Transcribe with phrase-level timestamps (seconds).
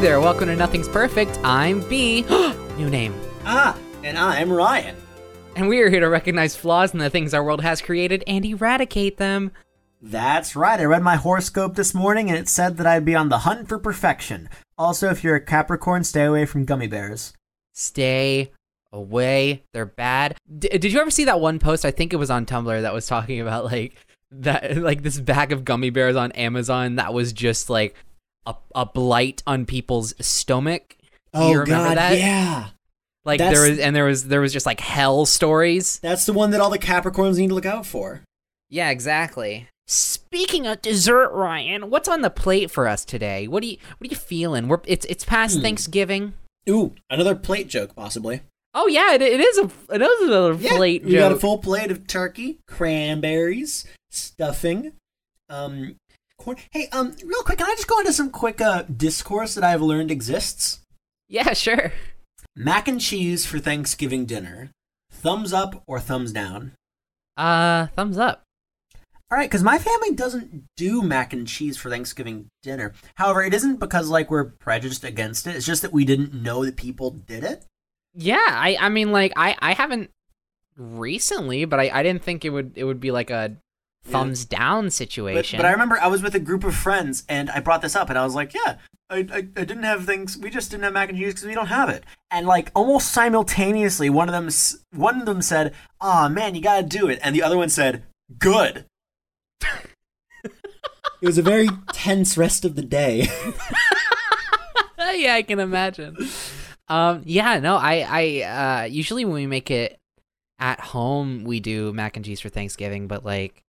[0.00, 1.38] there, welcome to Nothing's Perfect.
[1.44, 2.22] I'm B.
[2.78, 3.14] New name.
[3.44, 4.96] Ah, and I'm Ryan.
[5.56, 8.42] And we are here to recognize flaws in the things our world has created and
[8.46, 9.52] eradicate them.
[10.00, 10.80] That's right.
[10.80, 13.68] I read my horoscope this morning and it said that I'd be on the hunt
[13.68, 14.48] for perfection.
[14.78, 17.34] Also, if you're a Capricorn, stay away from gummy bears.
[17.74, 18.52] Stay
[18.90, 19.64] away.
[19.74, 20.38] They're bad.
[20.58, 21.84] D- did you ever see that one post?
[21.84, 23.96] I think it was on Tumblr that was talking about like
[24.30, 27.94] that like this bag of gummy bears on Amazon that was just like
[28.46, 30.96] a, a blight on people's stomach.
[31.32, 32.12] Do you remember that?
[32.12, 32.68] Oh, yeah.
[33.24, 35.98] Like That's- there was and there was there was just like hell stories.
[36.00, 38.22] That's the one that all the Capricorns need to look out for.
[38.70, 39.68] Yeah, exactly.
[39.86, 43.46] Speaking of dessert, Ryan, what's on the plate for us today?
[43.48, 44.68] What do you what are you feeling?
[44.68, 45.62] We're it's it's past Hmm.
[45.62, 46.32] Thanksgiving.
[46.68, 48.40] Ooh, another plate joke, possibly.
[48.72, 51.40] Oh yeah, it, it is a it is another plate we got a joke.
[51.40, 54.92] full plate of turkey, cranberries, stuffing,
[55.48, 55.96] um,
[56.40, 56.56] corn.
[56.72, 59.82] Hey, um, real quick, can I just go into some quick uh discourse that I've
[59.82, 60.80] learned exists?
[61.28, 61.92] yeah, sure.
[62.56, 64.70] Mac and cheese for Thanksgiving dinner.
[65.12, 66.72] Thumbs up or thumbs down?
[67.36, 68.42] Uh, thumbs up.
[69.30, 72.92] All right, because my family doesn't do mac and cheese for Thanksgiving dinner.
[73.14, 75.54] However, it isn't because like we're prejudiced against it.
[75.54, 77.64] It's just that we didn't know that people did it.
[78.12, 80.10] Yeah, I I mean like I I haven't
[80.76, 83.56] recently, but I I didn't think it would it would be like a
[84.04, 85.58] thumbs down situation.
[85.58, 88.08] but I remember I was with a group of friends and I brought this up
[88.08, 88.76] and I was like, "Yeah,
[89.08, 90.36] I, I, I didn't have things.
[90.36, 93.12] We just didn't have mac and cheese because we don't have it." And like almost
[93.12, 94.50] simultaneously, one of them
[94.92, 98.04] one of them said, "Ah, man, you gotta do it," and the other one said,
[98.38, 98.86] "Good."
[101.22, 103.26] it was a very tense rest of the day.
[105.14, 106.16] yeah, I can imagine.
[106.88, 109.98] Um, yeah, no, I, I, uh, usually when we make it
[110.58, 113.62] at home, we do mac and cheese for Thanksgiving, but like,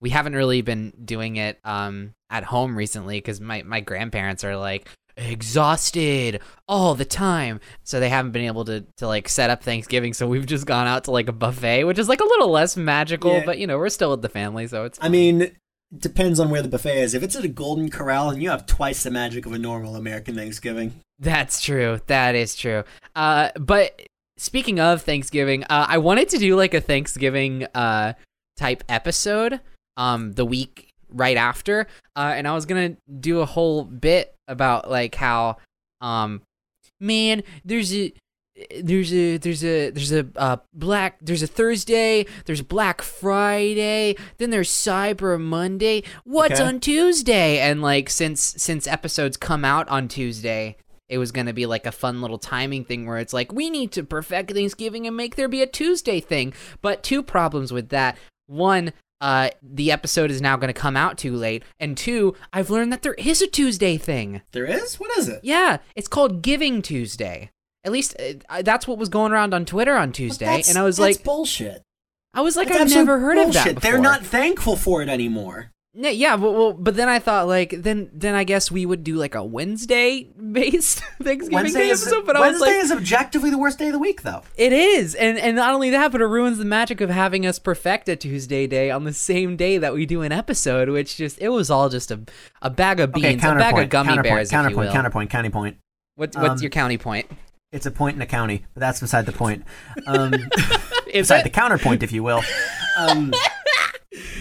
[0.00, 4.56] we haven't really been doing it, um, at home recently because my, my grandparents are
[4.56, 7.60] like exhausted all the time.
[7.82, 10.14] So they haven't been able to, to like set up Thanksgiving.
[10.14, 12.76] So we've just gone out to like a buffet, which is like a little less
[12.76, 13.46] magical, Yeah.
[13.46, 14.66] but you know, we're still with the family.
[14.66, 15.56] So it's, I mean,
[15.96, 17.14] depends on where the buffet is.
[17.14, 19.96] If it's at a Golden Corral, and you have twice the magic of a normal
[19.96, 20.94] American Thanksgiving.
[21.18, 22.00] That's true.
[22.06, 22.84] That is true.
[23.16, 24.00] Uh, but
[24.36, 28.12] speaking of Thanksgiving, uh, I wanted to do like a Thanksgiving uh
[28.56, 29.60] type episode
[30.00, 34.90] um the week right after, uh, and I was gonna do a whole bit about
[34.90, 35.58] like how
[36.00, 36.42] um
[36.98, 38.12] man there's a
[38.82, 44.50] there's a there's a there's a uh, black there's a Thursday there's Black Friday then
[44.50, 46.02] there's Cyber Monday.
[46.24, 46.68] What's Okay.
[46.68, 47.58] on Tuesday?
[47.58, 50.76] And like since since episodes come out on Tuesday
[51.08, 53.68] it was going to be like a fun little timing thing where it's like we
[53.70, 56.52] need to perfect Thanksgiving and make there be a Tuesday thing.
[56.82, 58.16] But two problems with that.
[58.46, 62.70] One uh the episode is now going to come out too late and two I've
[62.70, 64.98] learned that there is a Tuesday thing There is?
[64.98, 65.40] What is it?
[65.42, 67.50] yeah, it's called Giving Tuesday.
[67.84, 68.14] At least
[68.48, 71.24] uh, that's what was going around on Twitter on Tuesday, and I was that's like,
[71.24, 71.82] bullshit.
[72.34, 73.74] I was like, That's I've absolute never heard of that bullshit.
[73.76, 73.90] before.
[73.90, 75.72] They're not thankful for it anymore.
[75.92, 79.16] Yeah, but well, but then I thought like, then then I guess we would do
[79.16, 82.26] like a Wednesday based Thanksgiving Wednesday Day is episode.
[82.26, 84.42] But I was Wednesday like, is objectively the worst day of the week, though.
[84.56, 87.58] it is, and and not only that, but it ruins the magic of having us
[87.58, 91.40] perfect a Tuesday day on the same day that we do an episode, which just
[91.40, 92.20] it was all just a
[92.62, 94.34] a bag of beans, Okay, a bag of gummy counterpoint.
[94.34, 94.86] bears, if you counterpoint.
[94.86, 94.92] will.
[94.92, 95.30] Counterpoint.
[95.30, 95.76] Counterpoint.
[96.14, 97.28] What's what's Um, your county point?
[97.72, 99.64] It's a point in a county, but that's beside the point.
[100.06, 100.30] Um,
[101.12, 101.44] beside it?
[101.44, 102.42] the counterpoint, if you will.
[102.98, 103.32] Um,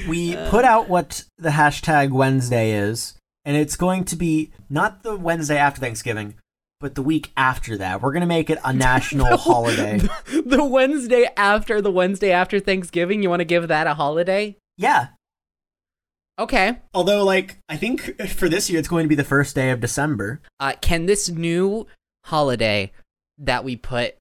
[0.08, 3.16] we put out what the hashtag Wednesday is,
[3.46, 6.36] and it's going to be not the Wednesday after Thanksgiving,
[6.80, 8.02] but the week after that.
[8.02, 9.98] We're going to make it a national holiday.
[10.46, 14.58] the Wednesday after the Wednesday after Thanksgiving, you want to give that a holiday?
[14.78, 15.10] Yeah.
[16.40, 16.78] Okay.
[16.94, 19.82] Although, like, I think for this year, it's going to be the first day of
[19.82, 20.42] December.
[20.60, 21.86] Uh, can this new
[22.26, 22.92] holiday
[23.38, 24.16] that we put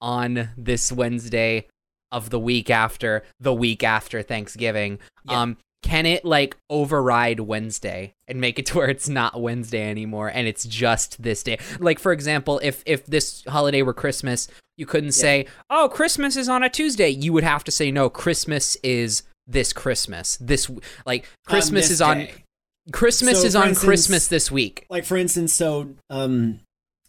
[0.00, 1.66] on this Wednesday
[2.12, 5.42] of the week after the week after Thanksgiving, Yeah.
[5.42, 10.28] um, can it like override Wednesday and make it to where it's not Wednesday anymore
[10.28, 11.58] and it's just this day?
[11.78, 16.48] Like for example, if if this holiday were Christmas, you couldn't say, "Oh, Christmas is
[16.48, 20.36] on a Tuesday." You would have to say, "No, Christmas is this Christmas.
[20.40, 20.68] This
[21.06, 22.34] like Christmas this is on day.
[22.92, 26.60] Christmas So, is on instance- Christmas this week." like for instance so um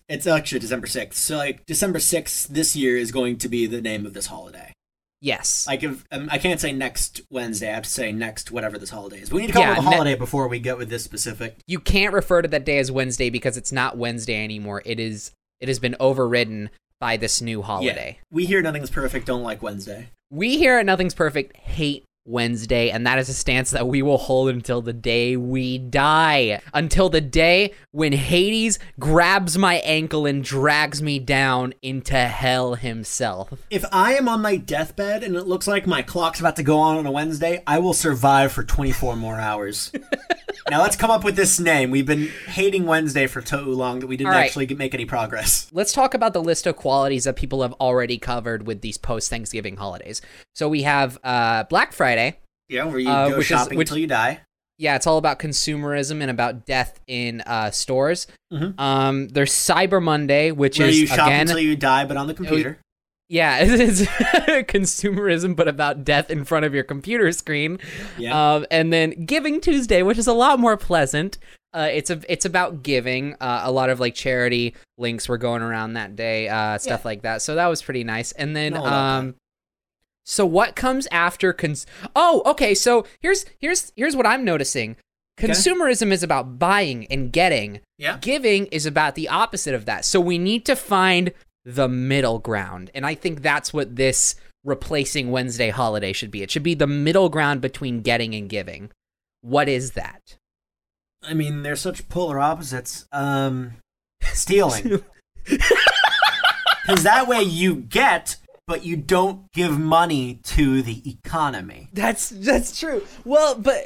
[0.09, 3.79] it's actually december 6th so like december 6th this year is going to be the
[3.81, 4.73] name of this holiday
[5.21, 5.67] Yes.
[5.67, 8.89] like if um, i can't say next wednesday i have to say next whatever this
[8.89, 10.77] holiday is we need to come Yeah, up with a ne- holiday before we get
[10.77, 14.41] with this specific you can't refer to that day as Wednesday because it's not Wednesday
[14.43, 14.81] anymore.
[14.85, 16.69] It is it has been overridden
[17.01, 18.19] by this new holiday.
[18.31, 23.05] we here nothing's perfect don't like wednesday We here at Nothing's Perfect hate Wednesday, and
[23.07, 26.61] that is a stance that we will hold until the day we die.
[26.73, 33.51] Until the day when Hades grabs my ankle and drags me down into hell himself.
[33.69, 36.79] If I am on my deathbed and it looks like my clock's about to go
[36.79, 39.91] on on a Wednesday, I will survive for 24 more hours.
[40.69, 41.89] now let's come up with this name.
[41.89, 44.45] We've been hating Wednesday for too long that we didn't right.
[44.45, 45.67] actually make any progress.
[45.71, 49.29] Let's talk about the list of qualities that people have already covered with these post
[49.29, 50.21] Thanksgiving holidays.
[50.53, 52.18] So we have uh, Black Friday.
[52.69, 54.41] Yeah, where you Uh, go which is- shopping which- until you die.
[54.77, 58.27] Yeah, it's all about consumerism and about death in uh, stores.
[58.53, 58.79] Mhm.
[58.79, 62.27] Um, there's Cyber Monday, which Where is you shop again, until you die, but on
[62.27, 62.79] the computer.
[63.27, 64.01] yeah, it's
[64.71, 67.77] consumerism, but about death in front of your computer screen.
[68.17, 68.53] Yeah.
[68.55, 71.37] Um, and then Giving Tuesday, which is a lot more pleasant.
[71.73, 73.35] Uh, it's a it's about giving.
[73.41, 77.21] Uh, a lot of like charity links were going around that day, uh, stuff like
[77.23, 77.41] that.
[77.41, 78.31] So that was pretty nice.
[78.31, 78.85] And then about
[79.19, 79.35] um,
[80.29, 81.87] so what comes after cons?
[82.15, 82.75] Oh, okay.
[82.75, 84.95] So here's here's here's what I'm noticing.
[85.39, 87.79] Consumerism is about buying and getting.
[87.97, 88.17] yeah.
[88.21, 90.05] Giving is about the opposite of that.
[90.05, 91.31] So we need to find
[91.65, 92.91] the middle ground.
[92.93, 96.43] And I think that's what this replacing Wednesday holiday should be.
[96.43, 98.91] It should be the middle ground between getting and giving.
[99.41, 100.35] What is that?
[101.23, 103.07] I mean, they're such polar opposites.
[103.11, 103.77] Um,
[104.21, 105.01] stealing.
[106.85, 108.37] Because that way you get,
[108.69, 111.89] but you don't give money to the economy.
[111.91, 113.03] That's that's true.
[113.25, 113.83] Well, but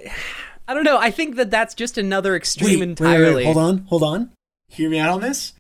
[0.68, 0.98] I don't know.
[0.98, 3.46] I think that that's just another extreme entirely.
[3.46, 4.32] Hold on, hold on.
[4.68, 5.54] Hear me out on this.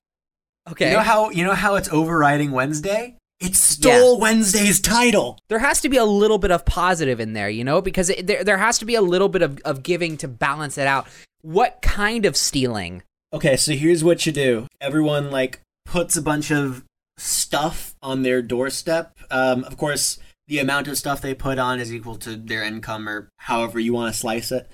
[0.69, 0.89] Okay.
[0.89, 3.15] You know how you know how it's overriding Wednesday?
[3.39, 5.39] It stole Wednesday's title.
[5.49, 8.27] there has to be a little bit of positive in there, you know, because it,
[8.27, 11.07] there there has to be a little bit of, of giving to balance it out.
[11.41, 13.03] What kind of stealing?
[13.31, 14.67] Okay, so here's what you do.
[14.81, 16.83] Everyone like puts a bunch of
[17.17, 19.17] stuff on their doorstep.
[19.29, 23.07] Um, of course, the amount of stuff they put on is equal to their income
[23.07, 24.69] or however you want to slice it.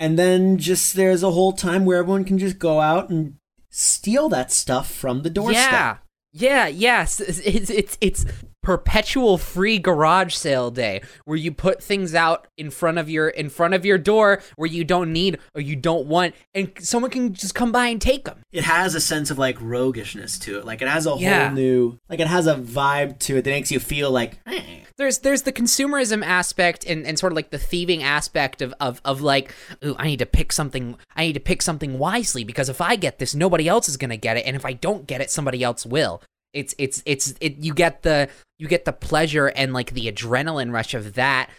[0.00, 3.34] And then just there's a whole time where everyone can just go out and
[3.70, 5.70] steal that stuff from the doorstep.
[5.70, 5.96] Yeah.
[6.32, 7.20] Yeah, yes.
[7.20, 8.24] It's, it's it's it's
[8.62, 13.48] perpetual free garage sale day where you put things out in front of your in
[13.48, 17.32] front of your door where you don't need or you don't want and someone can
[17.32, 18.38] just come by and take them.
[18.52, 20.64] It has a sense of like roguishness to it.
[20.66, 21.46] Like it has a Yeah.
[21.46, 24.60] whole new like it has a vibe to it that makes you feel like eh.
[24.98, 29.00] There's there's the consumerism aspect and, and sort of like the thieving aspect of, of
[29.04, 32.68] of like, ooh, I need to pick something I need to pick something wisely because
[32.68, 35.20] if I get this, nobody else is gonna get it, and if I don't get
[35.20, 36.20] it, somebody else will.
[36.52, 38.28] It's it's it's it you get the
[38.58, 41.50] you get the pleasure and like the adrenaline rush of that,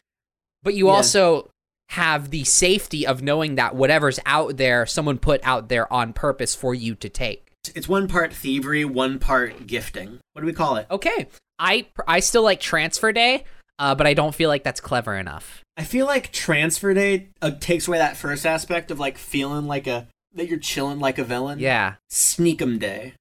[0.63, 0.93] but you Yeah.
[0.93, 1.49] also
[1.89, 6.53] have the safety of knowing that whatever's out there, someone put out there on purpose
[6.55, 7.45] for you to take.
[7.75, 10.19] it's one part thievery, one part gifting.
[10.33, 10.87] What do we call it?
[10.89, 11.27] Okay.
[11.59, 13.43] I I still like transfer day,
[13.77, 15.61] uh, but I don't feel like that's clever enough.
[15.77, 19.87] I feel like transfer day uh, takes away that first aspect of like feeling like
[19.87, 21.59] a that you're chilling like a villain.
[21.59, 21.95] Yeah.
[22.09, 23.13] Sneak 'em day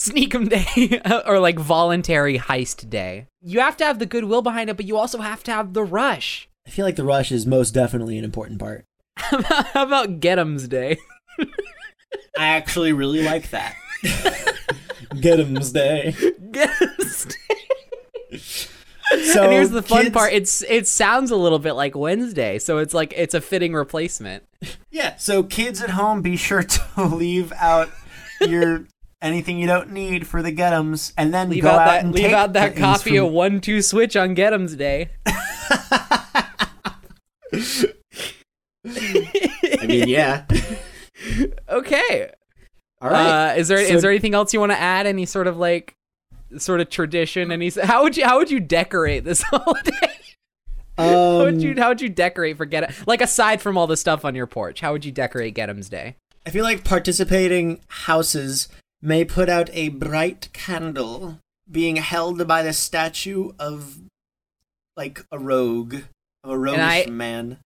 [1.26, 3.26] or like voluntary heist day.
[3.42, 5.84] You have to have the goodwill behind it, but you also have to have the
[5.84, 6.48] rush.
[6.66, 8.84] I feel like the rush is most definitely an important part.
[9.16, 10.98] How about get 'em's day?
[12.38, 13.74] I actually really like that.
[15.20, 16.14] Get'em's day.
[16.50, 18.38] Get 'em's day.
[18.38, 22.58] So and here's the fun kids- part: it's it sounds a little bit like Wednesday,
[22.58, 24.44] so it's like it's a fitting replacement.
[24.90, 25.16] Yeah.
[25.16, 27.90] So kids at home, be sure to leave out
[28.40, 28.86] your
[29.22, 32.12] anything you don't need for the Get'ems, and then Leave go out out that and
[32.14, 35.10] leave take out that copy from- of one two switch on Get 'em's day.
[38.86, 40.44] I mean, yeah.
[41.68, 42.30] okay.
[43.02, 43.52] All right.
[43.52, 45.06] Uh, is there is So- there anything else you want to add?
[45.06, 45.94] Any sort of like
[46.58, 47.52] sort of tradition?
[47.52, 49.90] Any how would you how would you decorate this holiday?
[50.98, 53.96] how would Um, you how would you decorate for Get like aside from all the
[53.96, 54.80] stuff on your porch?
[54.80, 56.16] How would you decorate Get 'em's Day?
[56.46, 58.68] I feel like participating houses
[59.02, 61.38] may put out a bright candle
[61.70, 63.98] being held by the statue of
[64.96, 65.94] like a rogue,
[66.44, 67.58] of a roguish I- man.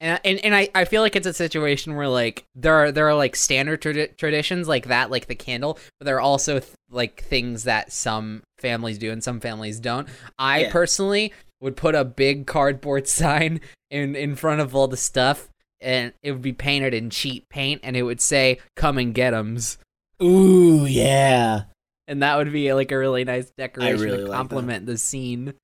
[0.00, 3.08] And and, and I, I feel like it's a situation where like there are there
[3.08, 6.72] are like standard tradi- traditions like that like the candle, but there are also th-
[6.90, 10.08] like things that some families do and some families don't.
[10.38, 10.72] I Yeah.
[10.72, 13.60] personally would put a big cardboard sign
[13.90, 15.48] in in front of all the stuff
[15.80, 19.32] and it would be painted in cheap paint and it would say come and get
[19.32, 19.78] 'ems
[20.22, 21.64] Ooh, yeah.
[22.08, 24.36] and that would be like a really nice decoration really to like that.
[24.36, 25.54] complement the scene.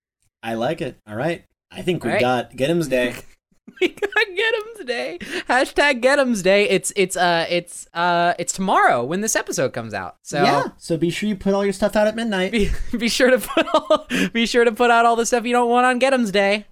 [0.42, 0.96] I like it.
[1.06, 1.44] All right.
[1.70, 2.20] I think we right.
[2.20, 3.14] got Get'em's Day.
[3.80, 8.52] we got get 'em's day hashtag get 'em's day it's it's uh it's uh it's
[8.52, 10.64] tomorrow when this episode comes out so yeah.
[10.76, 12.50] So be sure you put all your stuff out at midnight.
[12.50, 15.52] be, be sure to put all, be sure to put out all the stuff you
[15.52, 16.66] don't want on get 'em's day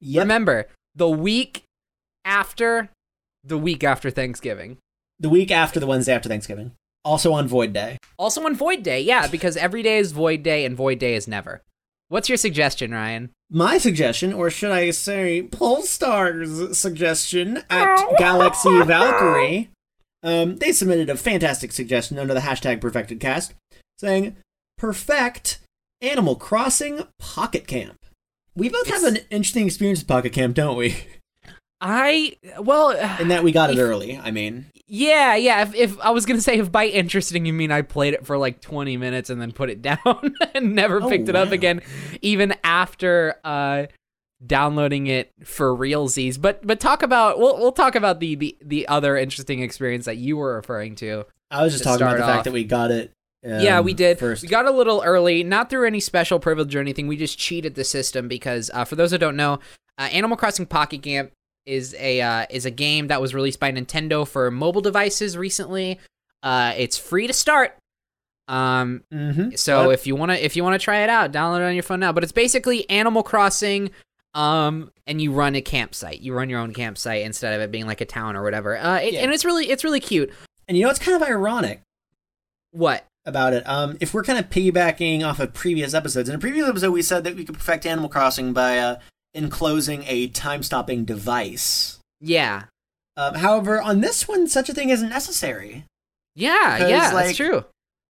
[0.00, 0.22] Yep.
[0.22, 1.64] remember the week
[2.24, 2.88] after
[3.42, 4.78] the week after Thanksgiving.
[5.18, 6.72] The week after the Wednesday after Thanksgiving.
[7.04, 7.98] Also on Void Day.
[8.18, 11.28] Also on Void Day, yeah, because every day is Void Day and Void Day is
[11.28, 11.62] never.
[12.08, 13.30] What's your suggestion, Ryan?
[13.50, 19.70] My suggestion, or should I say Polestar's suggestion at Galaxy Valkyrie,
[20.22, 23.52] um, they submitted a fantastic suggestion under the hashtag PerfectedCast,
[23.98, 24.36] saying,
[24.78, 25.60] perfect
[26.00, 27.96] Animal Crossing Pocket Camp.
[28.54, 30.96] We both have an interesting experience with Pocket Camp, don't we?
[31.86, 34.66] I well, In that we got it early, I mean.
[34.86, 35.62] yeah, yeah.
[35.62, 38.38] If, if I was gonna say if by interesting you mean I played it for
[38.38, 41.82] like 20 minutes and then put it down and never Oh, picked it up again,
[42.22, 43.86] even after uh
[44.44, 46.40] downloading it for realsies.
[46.40, 50.16] But but talk about we'll we'll talk about the the the other interesting experience that
[50.16, 51.26] you were referring to.
[51.50, 53.12] I was just talking about the fact that we got it.
[53.44, 54.18] um, yeah, we did.
[54.18, 54.42] First.
[54.42, 57.06] We got a little early, not through any special privilege or anything.
[57.08, 59.60] We just cheated the system because, uh, for those who don't know,
[59.98, 61.30] uh, Animal Crossing Pocket Camp
[61.66, 65.98] is a uh, is a game that was released by Nintendo for mobile devices recently.
[66.42, 67.76] Uh, it's free to start.
[68.48, 69.58] Um, Mhm.
[69.58, 71.82] so But- if you wanna if you wanna try it out, download it on your
[71.82, 72.12] phone now.
[72.12, 73.90] But it's basically Animal Crossing.
[74.34, 76.20] Um, and you run a campsite.
[76.20, 78.76] You run your own campsite instead of it being like a town or whatever.
[78.76, 79.20] Uh, it, Yeah.
[79.20, 80.30] and it's really it's really cute.
[80.66, 81.80] and you know it's kind of ironic?
[82.72, 83.06] What?
[83.26, 83.66] about it.
[83.66, 87.00] Um, if we're kind of piggybacking off of previous episodes, in a previous episode, we
[87.00, 88.96] said that we could perfect Animal Crossing by uh,
[89.34, 91.98] enclosing a time-stopping device.
[92.20, 92.64] Yeah.
[93.16, 95.84] Um, however, on this one, such a thing isn't necessary
[96.34, 97.64] Yeah, yeah, like, that's true.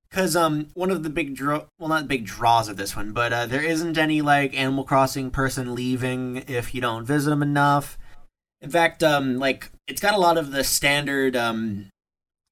[0.09, 3.33] because um, one of the big draw, well, not big draws of this one, but
[3.33, 7.99] uh, there isn't any like Animal Crossing person leaving if you don't visit them enough.
[8.62, 11.90] In fact, um, like it's got a lot of the standard um,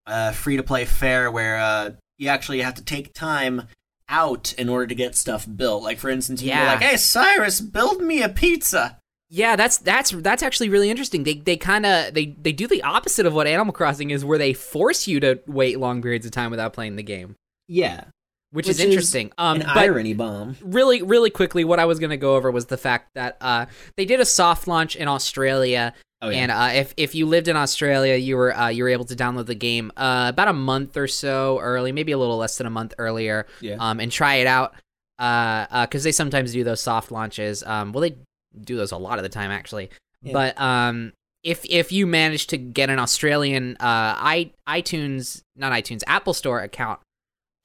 [0.06, 3.62] uh, free-to-play fare where uh, you actually have to take time
[4.08, 5.82] out in order to get stuff built.
[5.82, 6.72] Like for instance, you Yeah.
[6.74, 8.98] like, "Hey Cyrus, build me a pizza."
[9.30, 11.24] Yeah, that's that's that's actually really interesting.
[11.24, 14.36] They they kind of they they do the opposite of what Animal Crossing is, where
[14.38, 18.04] they force you to wait long periods of time without playing the game, Yeah,
[18.50, 19.32] which, Which is is interesting.
[19.38, 20.56] um, an irony bomb.
[20.62, 23.66] really really quickly, what I was gonna go over was the fact that uh
[23.96, 27.48] they did a soft launch in Australia, Oh yeah, and uh, if if you lived
[27.48, 30.52] in Australia, you were uh, you were able to download the game uh about a
[30.52, 33.76] month or so early, maybe a little less than a month earlier, yeah.
[33.80, 34.74] um, and try it out.
[35.18, 37.62] Uh, uh, because they sometimes do those soft launches.
[37.64, 38.16] Um, well, they
[38.60, 39.90] do those a lot of the time actually.
[40.22, 40.32] Yeah.
[40.32, 41.12] But um,
[41.42, 46.60] if if you manage to get an Australian uh i iTunes not iTunes Apple Store
[46.60, 47.00] account,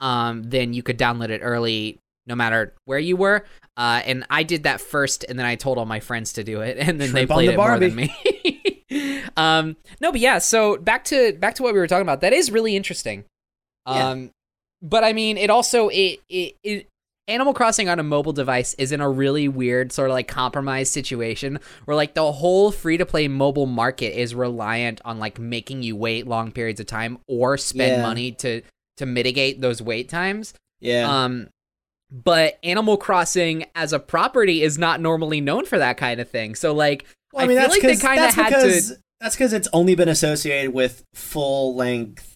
[0.00, 1.98] um, then you could download it early,
[2.28, 3.44] no matter where you were.
[3.76, 6.60] Uh, and I did that first, and then I told all my friends to do
[6.60, 9.24] it, and then they played the it more than me.
[9.36, 10.38] um, no, but yeah.
[10.38, 12.20] So back to back to what we were talking about.
[12.20, 13.24] That is really interesting.
[13.86, 14.10] Yeah.
[14.10, 14.30] Um,
[14.82, 16.86] but I mean, it also it, it it
[17.26, 20.92] Animal Crossing on a mobile device is in a really weird sort of like compromised
[20.92, 25.82] situation where like the whole free to play mobile market is reliant on like making
[25.82, 28.02] you wait long periods of time or spend Yeah.
[28.02, 28.62] money to
[28.96, 30.54] to mitigate those wait times.
[30.80, 31.24] yeah.
[31.24, 31.48] Um
[32.10, 36.54] but Animal Crossing as a property is not normally known for that kind of thing.
[36.54, 39.68] So like Well, I feel like they kinda that's had to- because, That's because it's
[39.72, 42.34] only been associated with full length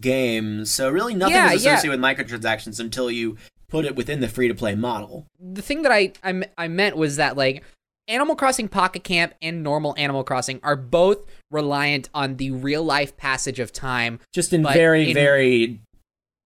[0.00, 1.74] games, so really nothing Yeah, is yeah.
[1.74, 3.36] associated with microtransactions until you
[3.68, 5.26] put it within the free to play model.
[5.40, 7.62] the thing that I, I I meant was that like
[8.06, 13.16] Animal Crossing Pocket Camp and normal Animal Crossing are both reliant on the real life
[13.16, 14.20] passage of time.
[14.34, 15.80] Just in very, in- very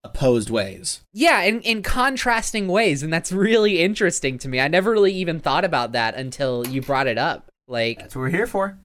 [0.05, 1.01] opposed ways.
[1.13, 4.61] Yeah, in, in contrasting ways, and that's really interesting to me.
[4.61, 7.51] I never really even thought about that until you brought it up.
[7.67, 8.79] Like That's what we're here for.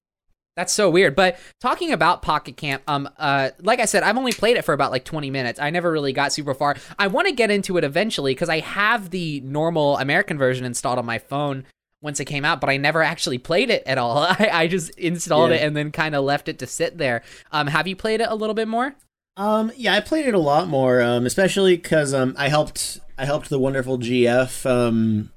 [0.56, 1.16] That's so weird.
[1.16, 4.74] But talking about Pocket Camp, um, uh, like I said, I've only played it for
[4.74, 5.60] about like 20 minutes.
[5.60, 6.76] I never really got super far.
[7.00, 11.00] I want to get into it eventually because I have the normal American version installed
[11.00, 11.66] on my phone
[12.04, 14.18] once it came out, but I never actually played it at all.
[14.30, 15.58] I, I just installed Yeah.
[15.58, 17.24] it and then kind of left it to sit there.
[17.52, 18.94] Um, have you played it a little bit more?
[19.36, 23.26] Um, yeah, I played it a lot more, um, especially because um, I helped I
[23.26, 25.32] helped the wonderful GF um,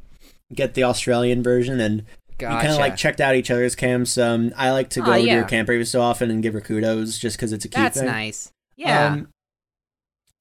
[0.52, 2.04] get the Australian version, and
[2.38, 2.54] Gotcha.
[2.54, 4.18] we kind of like checked out each other's camps.
[4.18, 5.40] Um, I like to go to yeah.
[5.40, 7.98] her camp every so often and give her kudos, just because it's a cute That's
[7.98, 8.06] thing.
[8.06, 8.52] nice.
[8.76, 9.12] Yeah.
[9.12, 9.28] Um,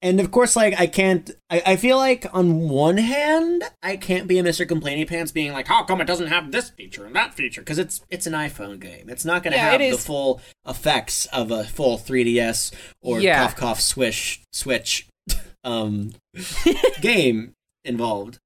[0.06, 1.30] and of course, like I can't.
[1.50, 5.52] I, I feel like on one hand, I can't be a Mister Complainy Pants, being
[5.52, 8.32] like, "How come it doesn't have this feature and that feature?" Because it's it's an
[8.32, 9.08] iPhone game.
[9.08, 12.72] It's not going to Yeah, have the full effects of a full 3DS
[13.02, 13.42] or Yeah.
[13.42, 15.06] cough cough swish switch
[15.64, 16.12] um,
[17.00, 17.52] game
[17.84, 18.38] involved.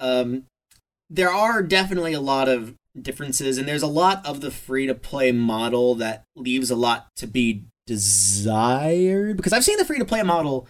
[0.00, 0.44] Um,
[1.10, 4.94] there are definitely a lot of differences, and there's a lot of the free to
[4.94, 9.36] play model that leaves a lot to be desired.
[9.36, 10.68] Because I've seen the free to play model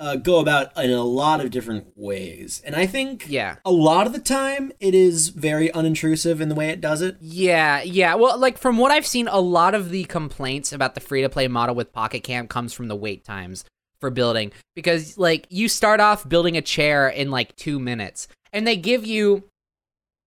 [0.00, 2.62] uh, go about in a lot of different ways.
[2.64, 3.56] And I think Yeah.
[3.64, 7.16] a lot of the time it is very unintrusive in the way it does it.
[7.20, 8.14] Yeah, yeah.
[8.14, 11.28] Well, like from what I've seen, a lot of the complaints about the free to
[11.28, 13.64] play model with Pocket Camp comes from the wait times
[14.00, 18.64] for building because like you start off building a chair in like 2 minutes and
[18.64, 19.42] they give you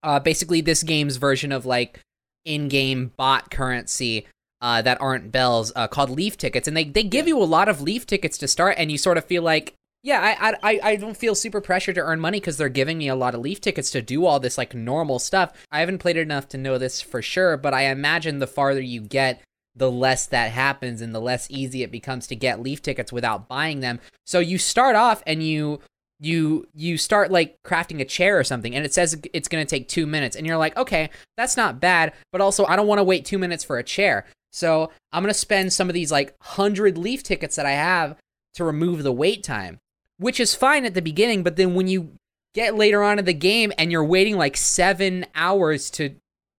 [0.03, 2.01] uh basically this game's version of like
[2.43, 4.25] in-game bot currency
[4.61, 7.67] uh, that aren't bells uh, called leaf tickets and they, they give you a lot
[7.67, 10.95] of leaf tickets to start and you sort of feel like yeah I, I I-
[10.95, 13.59] don't feel super pressured to earn money because they're giving me a lot of leaf
[13.61, 15.51] tickets to do all this like normal stuff.
[15.71, 18.81] I haven't played it enough to know this for sure but i imagine the farther
[18.81, 19.41] you get
[19.75, 23.47] the less that happens and the less easy it becomes to get leaf tickets without
[23.47, 23.99] buying them.
[24.25, 25.79] So you start off and you
[26.19, 29.69] you you start like crafting a chair or something and it says it's going to
[29.69, 32.99] take 2 minutes and you're like okay that's not bad but also I don't want
[32.99, 36.11] to wait 2 minutes for a chair so I'm going to spend some of these
[36.11, 38.17] like 100 leaf tickets that I have
[38.55, 39.79] to remove the wait time
[40.17, 42.11] which is fine at the beginning but then when you
[42.53, 46.15] get later on in the game and you're waiting like 7 hours to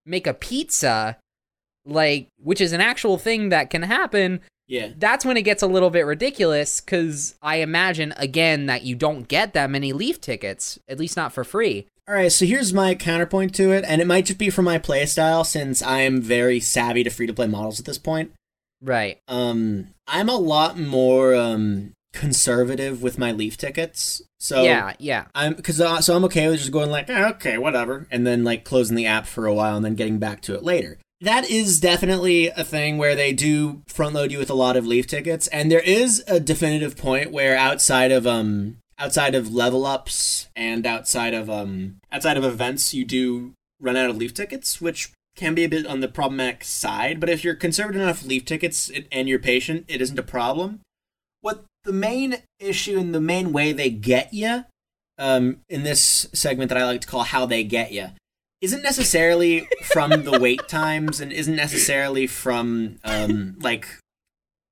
[0.06, 1.18] make a pizza
[1.84, 4.90] like which is an actual thing that can happen Yeah.
[4.96, 9.28] that's when it gets a little bit ridiculous because I imagine again that you don't
[9.28, 11.86] get that many leaf tickets, at least not for free.
[12.08, 14.78] All right, so here's my counterpoint to it, and it might just be from my
[14.78, 18.32] playstyle since I am very savvy to free to play models at this point.
[18.82, 19.20] Right.
[19.28, 24.20] Um, I'm a lot more um conservative with my leaf tickets.
[24.40, 25.26] So yeah, yeah.
[25.34, 28.42] I'm because uh, so I'm okay with just going like "Eh, okay whatever, and then
[28.42, 30.98] like closing the app for a while and then getting back to it later.
[31.20, 34.84] That is definitely a thing where they do front load you with a lot of
[34.84, 39.86] leaf tickets, and there is a definitive point where outside of um outside of level
[39.86, 44.80] ups and outside of um outside of events, you do run out of leaf tickets,
[44.80, 47.18] which can be a bit on the problematic side.
[47.18, 50.80] But if you're conservative enough leaf tickets and you're patient, it isn't a problem.
[51.40, 54.64] What the main issue and the main way they get you
[55.18, 58.08] um, in this segment that I like to call "How They Get You"
[58.60, 63.86] isn't necessarily from the wait times and isn't necessarily from um, like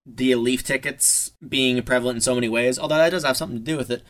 [0.06, 2.78] the leaf tickets being prevalent in so many ways.
[2.78, 4.02] Although that does have something to do with it.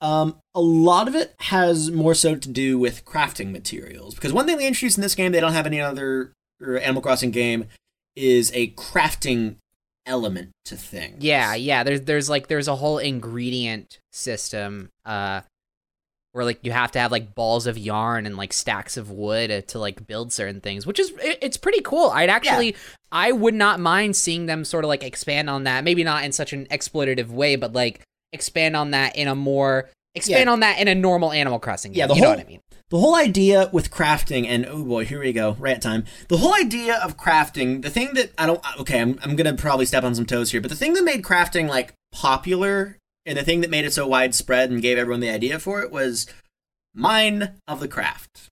[0.00, 4.44] Um, a lot of it has more so to do with crafting materials because one
[4.44, 7.66] thing they introduced in this game they don't have any other Animal Crossing game
[8.14, 9.56] is a crafting
[10.04, 11.24] element to things.
[11.24, 11.82] Yeah, yeah.
[11.82, 15.40] There's there's like there's a whole ingredient system uh
[16.32, 19.66] where like you have to have like balls of yarn and like stacks of wood
[19.68, 22.10] to, like build certain things, which is it, it's pretty cool.
[22.10, 22.76] I'd actually
[23.12, 25.84] I would not mind seeing them sort of like expand on that.
[25.84, 28.00] Maybe not in such an exploitative way, but like
[28.32, 30.52] expand on that in a more expand Yeah.
[30.52, 32.00] on that in a normal Animal Crossing game.
[32.00, 32.60] Yeah, the you know whole- what I mean.
[32.88, 36.04] The whole idea with crafting, and oh boy, here we go, rant time.
[36.28, 39.86] The whole idea of crafting, the thing that I don't, okay, I'm, I'm gonna probably
[39.86, 43.42] step on some toes here, but the thing that made crafting like popular and the
[43.42, 46.28] thing that made it so widespread and gave everyone the idea for it was
[46.94, 48.48] mine of the craft.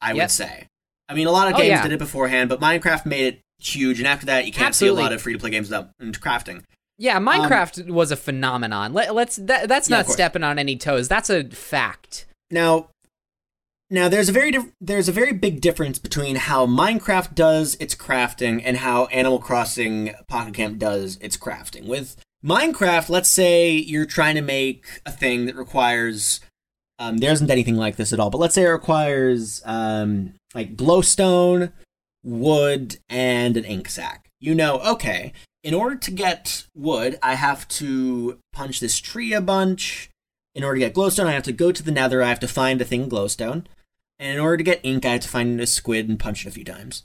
[0.00, 0.16] I Yep.
[0.16, 0.66] would say.
[1.08, 1.82] I mean, a lot of Oh, games yeah.
[1.82, 4.94] did it beforehand, but Minecraft made it huge, and after that, you can't see a
[4.94, 6.62] lot of free to play games without crafting.
[6.96, 8.92] Yeah, Minecraft was a phenomenon.
[8.92, 11.08] Let, let's that, that's Um, Yeah, not stepping on any toes.
[11.08, 12.26] That's a fact.
[12.50, 12.90] Now,
[13.90, 17.94] now there's a very diff- there's a very big difference between how Minecraft does its
[17.94, 21.86] crafting and how Animal Crossing Pocket Camp does its crafting.
[21.86, 26.40] With Minecraft, let's say you're trying to make a thing that requires
[26.98, 30.76] um, there isn't anything like this at all, but let's say it requires um, like
[30.76, 31.72] glowstone,
[32.24, 34.30] wood, and an ink sac.
[34.40, 35.32] You know, okay,
[35.62, 40.10] in order to get wood, I have to punch this tree a bunch.
[40.54, 42.48] In order to get glowstone, I have to go to the nether, I have to
[42.48, 43.64] find a thing glowstone.
[44.18, 46.48] And in order to get ink, I have to find a squid and punch it
[46.48, 47.04] a few times.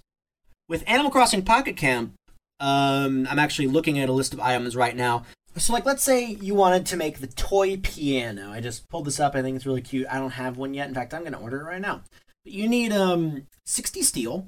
[0.67, 2.13] With Animal Crossing Pocket Camp,
[2.59, 5.23] um, I'm actually looking at a list of items right now.
[5.55, 8.51] So, like, let's say you wanted to make the toy piano.
[8.51, 9.35] I just pulled this up.
[9.35, 10.07] I think it's really cute.
[10.09, 10.87] I don't have one yet.
[10.87, 12.03] In fact, I'm going to order it right now.
[12.43, 14.47] But you need um 60 steel,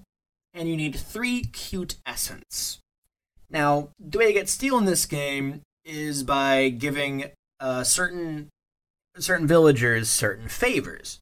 [0.54, 2.80] and you need three cute essence.
[3.50, 7.26] Now, the way to get steel in this game is by giving
[7.60, 8.50] uh, certain
[9.18, 11.20] certain villagers certain favors.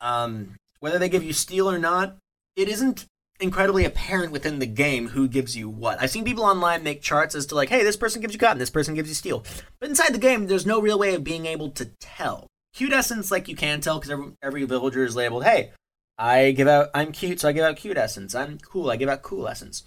[0.00, 2.16] Um, whether they give you steel or not,
[2.56, 3.06] it isn't
[3.40, 6.00] incredibly apparent within the game who gives you what.
[6.00, 8.58] I've seen people online make charts as to like, hey, this person gives you cotton,
[8.58, 9.44] this person gives you steel.
[9.80, 12.46] But inside the game, there's no real way of being able to tell.
[12.74, 15.72] Cute essence, like you can tell because every, every villager is labeled, hey,
[16.18, 18.34] I give out, I'm cute, so I give out cute essence.
[18.34, 19.84] I'm cool, I give out cool essence.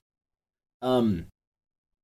[0.81, 1.27] Um,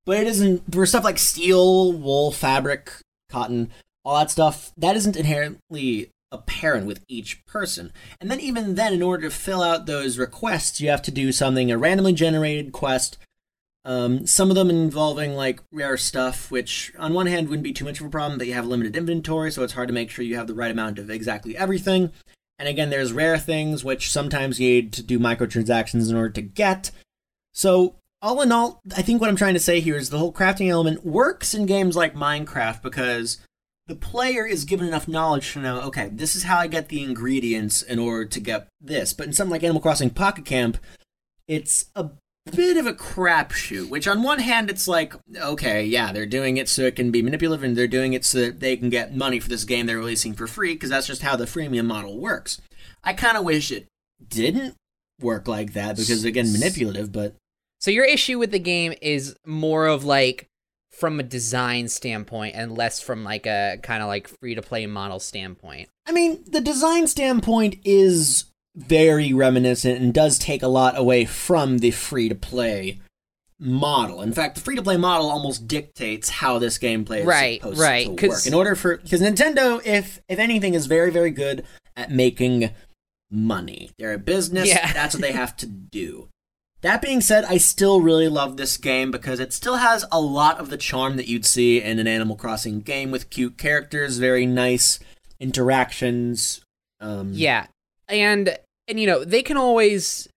[0.06, 2.92] but it isn't for stuff like steel, wool, fabric,
[3.30, 3.72] cotton,
[4.04, 4.72] all that stuff.
[4.78, 7.92] That isn't inherently apparent with each person.
[8.20, 11.32] And then even then, in order to fill out those requests, you have to do
[11.32, 13.18] something a randomly generated quest
[13.84, 17.86] Um, some of them involving like rare stuff, which on one hand wouldn't be too
[17.86, 20.24] much of a problem, but you have limited inventory, so it's hard to make sure
[20.24, 22.12] you have the right amount of exactly everything.
[22.62, 26.44] And again, there's rare things which sometimes you need to do microtransactions in order to
[26.44, 26.92] get.
[27.56, 30.32] So all in all, I think what I'm trying to say here is the whole
[30.32, 33.40] crafting element works in games like Minecraft because
[33.88, 37.02] the player is given enough knowledge to know, okay, this is how I get the
[37.02, 39.12] ingredients in order to get this.
[39.12, 40.78] But in something like Animal Crossing Pocket Camp,
[41.48, 42.12] it's a
[42.46, 43.90] bit of a crapshoot.
[43.90, 47.22] Which, on one hand, it's like, okay, yeah, they're doing it so it can be
[47.22, 49.98] manipulative, and they're doing it so that they can get money for this game they're
[49.98, 52.62] releasing for free, because that's just how the freemium model works.
[53.04, 53.88] I kind of wish it
[54.28, 54.76] didn't
[55.20, 57.36] work like that, because again, manipulative, but.
[57.80, 60.48] So your issue with the game is more of like
[60.92, 64.86] from a design standpoint and less from like a kind of like free to play
[64.86, 65.90] model standpoint.
[66.06, 71.80] I mean, the design standpoint is very reminiscent and does take a lot away from
[71.80, 73.00] the free to play
[73.60, 74.22] model.
[74.22, 77.80] In fact, the free to play model almost dictates how this gameplay is right, supposed
[77.80, 78.46] right, to work.
[78.46, 82.72] In order for because Nintendo, if if anything, is very very good at making
[83.30, 83.92] money.
[83.98, 84.68] They're a business.
[84.68, 84.92] Yeah.
[84.94, 86.30] That's what they have to do.
[86.82, 90.60] That being said, I still really love this game because it still has a lot
[90.60, 94.48] of the charm that you'd see in an Animal Crossing game with cute characters, very
[94.48, 94.98] nice
[95.40, 96.62] interactions.
[97.00, 97.68] Um, Yeah,
[98.12, 100.28] and and you know they can always.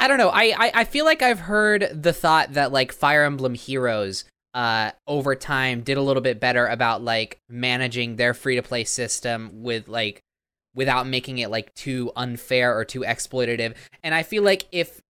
[0.00, 0.30] I don't know.
[0.30, 4.90] I, I I feel like I've heard the thought that like Fire Emblem Heroes uh
[5.06, 9.62] over time did a little bit better about like managing their free to play system
[9.62, 10.20] with like
[10.74, 13.74] without making it like too unfair or too exploitative.
[14.02, 15.00] And I feel like if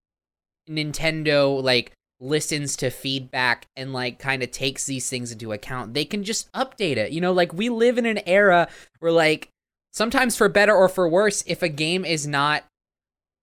[0.69, 6.05] Nintendo like listens to feedback and like kind of takes these things into account, they
[6.05, 7.11] can just update it.
[7.11, 8.67] You know, like we live in an era
[8.99, 9.49] where like
[9.93, 12.65] sometimes for better or for worse, if a game is not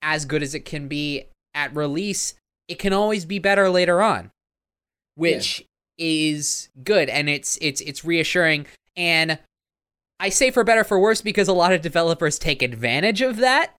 [0.03, 2.35] as good as it can be at release,
[2.69, 4.31] it can always be better later on.
[5.17, 5.65] Which
[5.99, 8.65] is good and it's it's it's reassuring
[8.97, 9.39] and
[10.19, 13.75] I say for better for worse because a lot of developers take advantage of that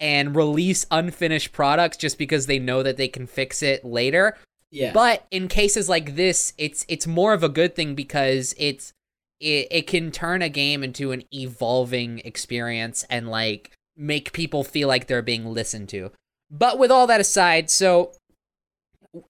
[0.00, 4.36] and release unfinished products just because they know that they can fix it later.
[4.70, 4.92] yeah.
[4.92, 8.92] But in cases like this, it's it's more of a good thing because it's
[9.42, 14.86] it, it can turn a game into an evolving experience and like make people feel
[14.88, 16.10] like they're being listened to.
[16.50, 18.12] But with all that aside, so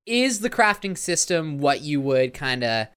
[0.07, 2.89] is the crafting system what you would kind of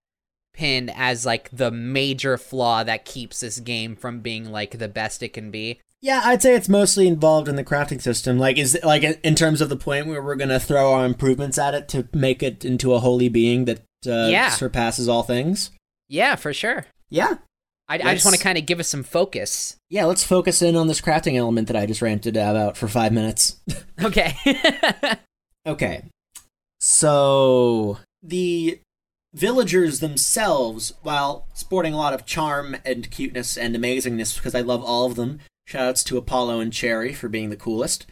[0.53, 5.23] pin as like the major flaw that keeps this game from being like the best
[5.23, 5.79] it can be?
[6.01, 8.37] Yeah, I'd say it's mostly involved in the crafting system.
[8.37, 11.73] Like, is like in terms of the point where we're gonna throw our improvements at
[11.73, 14.49] it to make it into a holy being that uh, Yeah.
[14.49, 15.71] surpasses all things.
[16.07, 16.85] Yeah, for sure.
[17.09, 17.35] Yeah,
[17.87, 19.77] I, I just want to kind of give us some focus.
[19.89, 20.05] yeah.
[20.05, 23.57] Let's focus in on this crafting element that I just ranted about for five minutes.
[24.03, 24.35] Okay.
[25.67, 26.03] Okay.
[26.79, 28.79] So the
[29.33, 34.83] villagers themselves, while sporting a lot of charm and cuteness and amazingness, because I love
[34.83, 38.05] all of them, shoutouts to Apollo and Cherry for being the coolest.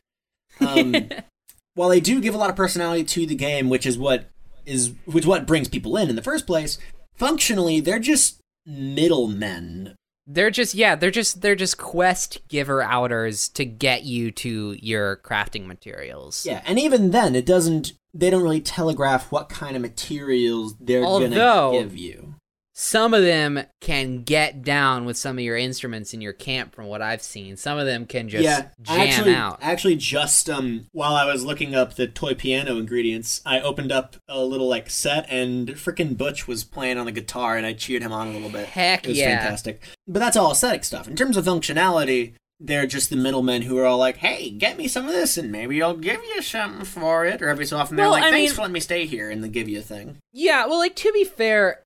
[0.60, 0.96] Um,
[1.76, 4.30] while they do give a lot of personality to the game, which is what
[4.66, 6.80] is which what brings people in in the first place,
[7.16, 9.96] functionally they're just middlemen.
[10.26, 15.18] They're just yeah, they're just they're just quest giver outers to get you to your
[15.18, 16.46] crafting materials.
[16.46, 17.94] Yeah, and even then, it doesn't.
[18.14, 22.36] They don't really telegraph what kind of materials they're Although- gonna give you.
[22.76, 26.88] Some of them can get down with some of your instruments in your camp from
[26.88, 27.56] what I've seen.
[27.56, 29.60] Some of them can just yeah, jam actually, out.
[29.62, 34.16] actually, just um, while I was looking up the toy piano ingredients, I opened up
[34.28, 38.02] a little like set, and frickin' Butch was playing on the guitar, and I cheered
[38.02, 38.66] him on a little bit.
[38.66, 39.40] Heck It was yeah.
[39.40, 39.84] fantastic.
[40.08, 41.08] But that's all aesthetic stuff.
[41.08, 44.88] In terms of functionality, they're just the middlemen who are all like, "Hey, get me
[44.88, 47.98] some of this, and maybe I'll give you something for it." Or every so often
[47.98, 49.78] they're Well, like, I "Thanks mean- for letting me stay here," and they give you
[49.78, 50.18] a thing.
[50.32, 51.84] Yeah, well like to be fair,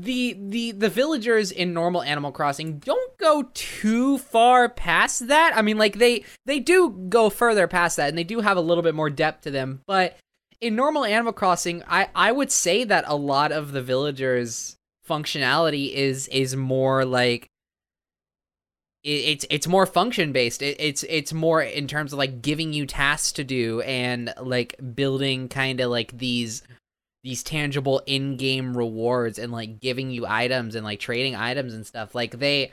[0.00, 5.52] the the the villagers in normal Animal Crossing don't go too far past that.
[5.56, 8.62] I mean like they they do go further past that and they do have a
[8.62, 10.16] little bit more depth to them, but
[10.60, 14.76] in normal Animal Crossing, I I would say that a lot of the villagers
[15.08, 17.48] functionality is is more like
[19.02, 20.62] it, it's it's more function based.
[20.62, 24.76] It, it's it's more in terms of like giving you tasks to do and like
[24.94, 26.62] building kind of like these
[27.28, 32.14] these tangible in-game rewards and like giving you items and like trading items and stuff.
[32.14, 32.72] Like they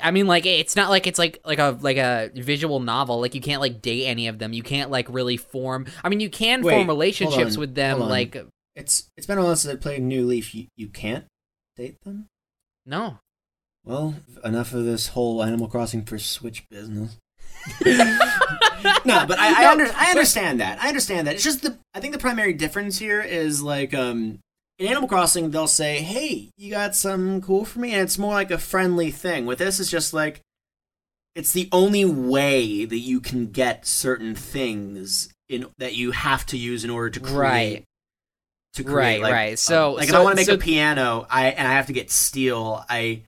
[0.00, 3.20] I mean like it's not like it's like like a like a visual novel.
[3.20, 4.52] Like you can't like date any of them.
[4.52, 7.98] You can't like really form I mean you can Wait, form relationships on, with them
[7.98, 8.36] like
[8.76, 10.54] It's it's been a while since I played New Leaf.
[10.54, 11.24] You you can't
[11.76, 12.26] date them.
[12.86, 13.18] no.
[13.82, 17.16] Well, enough of this whole Animal Crossing for Switch business.
[19.04, 20.82] no, but I, I, under, I understand that.
[20.82, 21.34] I understand that.
[21.34, 24.38] It's just the I think the primary difference here is like um
[24.78, 28.32] in Animal Crossing they'll say, "Hey, you got some cool for me," and it's more
[28.34, 29.46] like a friendly thing.
[29.46, 30.40] With this, it's just like
[31.34, 36.56] it's the only way that you can get certain things in that you have to
[36.58, 37.36] use in order to create.
[37.38, 37.84] Right.
[38.74, 39.50] To create, Right, like, right.
[39.52, 41.72] um, So- like so- if I want to make so- a piano, I and I
[41.72, 42.84] have to get steel.
[42.88, 43.22] I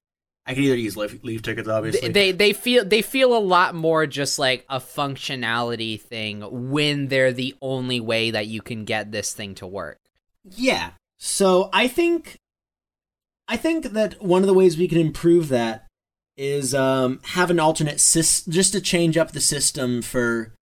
[0.45, 2.11] I can either use leave, leaf tickets, obviously.
[2.11, 7.33] they they feel they feel a lot more just like a functionality thing when they're
[7.33, 10.01] the only way that you can get this thing to work.
[10.45, 10.91] Yeah.
[11.19, 12.39] So I think
[13.47, 15.87] I think that one of the ways we can improve that
[16.37, 20.55] is um, have an alternate sys- just to change up the system for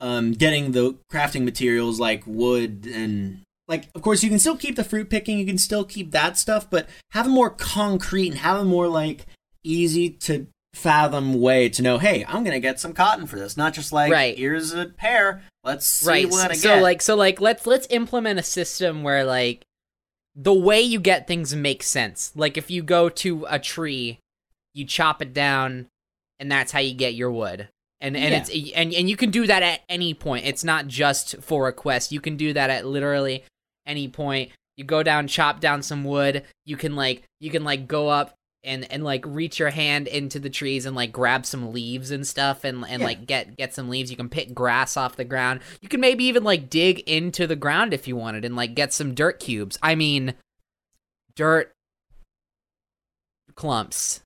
[0.00, 3.42] um, getting the crafting materials like wood and
[3.72, 6.36] like of course you can still keep the fruit picking you can still keep that
[6.38, 9.26] stuff but have a more concrete and have a more like
[9.64, 13.72] easy to fathom way to know hey i'm gonna get some cotton for this not
[13.74, 14.36] just like Right.
[14.36, 16.30] here's a pear let's see right.
[16.30, 19.64] what i so get like so like let's let's implement a system where like
[20.34, 22.32] the way you get things makes sense.
[22.34, 24.18] Like if you go to a tree,
[24.72, 25.88] you chop it down
[26.40, 27.68] and that's how you get your wood.
[28.00, 28.38] And and Yeah.
[28.40, 30.46] it's and and you can do that at any point.
[30.46, 32.12] It's not just for a quest.
[32.12, 33.44] You can do that at literally
[33.86, 34.50] any point.
[34.76, 36.44] You go down, chop down some wood.
[36.64, 40.38] You can like you can like go up and and like reach your hand into
[40.38, 43.06] the trees and like grab some leaves and stuff and and Yeah.
[43.06, 44.10] like get get some leaves.
[44.10, 45.60] You can pick grass off the ground.
[45.80, 48.92] You can maybe even like dig into the ground if you wanted and like get
[48.92, 49.78] some dirt cubes.
[49.82, 50.34] I mean,
[51.36, 51.72] dirt
[53.54, 54.20] clumps.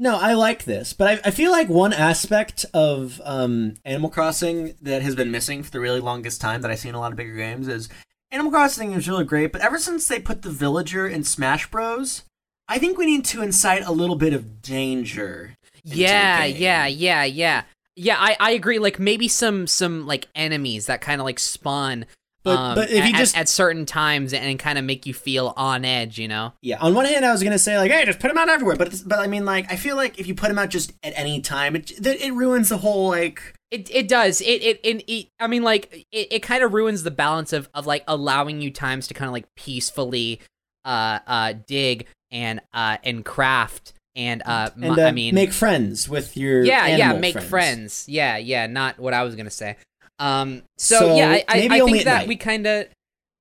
[0.00, 4.74] No, I like this, but I, I feel like one aspect of um, Animal Crossing
[4.82, 7.10] that has been missing for the really longest time that I see in a lot
[7.10, 7.88] of bigger games is
[8.30, 12.24] Animal Crossing is really great, but ever since they put the villager in Smash Bros,
[12.68, 15.54] I think we need to incite a little bit of danger.
[15.84, 17.62] Yeah, yeah, yeah, yeah.
[17.96, 18.78] Yeah, I, I agree.
[18.78, 22.04] Like maybe some some like enemies that kind of like spawn,
[22.44, 25.06] But- um, but if at, you at- just- at, certain times and kind of make
[25.06, 26.52] you feel on edge, you know?
[26.60, 28.76] Yeah, on one hand, I was gonna say like, hey, just put them out everywhere,
[28.76, 30.92] but it's, but I mean, like, I feel like if you put them out just
[31.02, 33.54] at any time, it it ruins the whole like.
[33.70, 34.40] It it does.
[34.40, 37.68] It it, it, it I mean like it, it kind of ruins the balance of
[37.74, 40.40] of like allowing you times to kind of like peacefully
[40.84, 46.08] uh uh dig and uh and craft and uh And uh, I mean make friends
[46.08, 47.48] with your yeah yeah make friends.
[47.48, 48.04] friends.
[48.08, 49.76] yeah yeah not what i was gonna say
[50.18, 52.28] um so, So, yeah i, I, I think at that night.
[52.28, 52.86] we kind of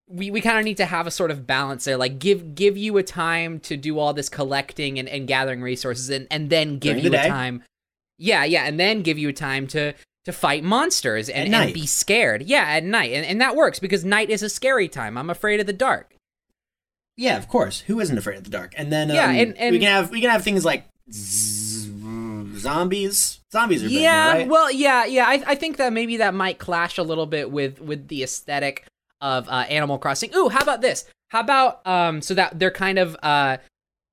[0.10, 2.76] we, we kind of need to have a sort of balance there like give give
[2.78, 6.80] you a time to do all this collecting and, and gathering resources and, and then
[6.80, 7.64] give During you the a time
[8.18, 9.94] yeah yeah and then give you a time to
[10.28, 12.44] to fight monsters and, and be scared.
[12.44, 13.14] Yeah at night.
[13.14, 15.18] And, and that works because night is a scary time.
[15.18, 16.14] I'm afraid of the dark.
[17.16, 17.80] Yeah, of course.
[17.88, 18.74] Who isn't afraid of the dark?
[18.78, 21.90] And then um, Yeah, and- and- we can have we can have things like z-
[22.58, 23.40] zombies.
[23.52, 24.48] Zombies are big, yeah right?
[24.48, 25.26] well yeah yeah.
[25.26, 28.86] I, I think that maybe that might clash a little bit with with the aesthetic
[29.22, 30.36] of uh, animal crossing.
[30.36, 31.06] Ooh how about this?
[31.30, 33.58] How about um so that they're kind of uh,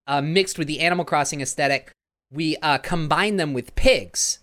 [0.06, 1.90] uh mixed with the animal crossing aesthetic
[2.32, 4.38] we uh combine them with pigs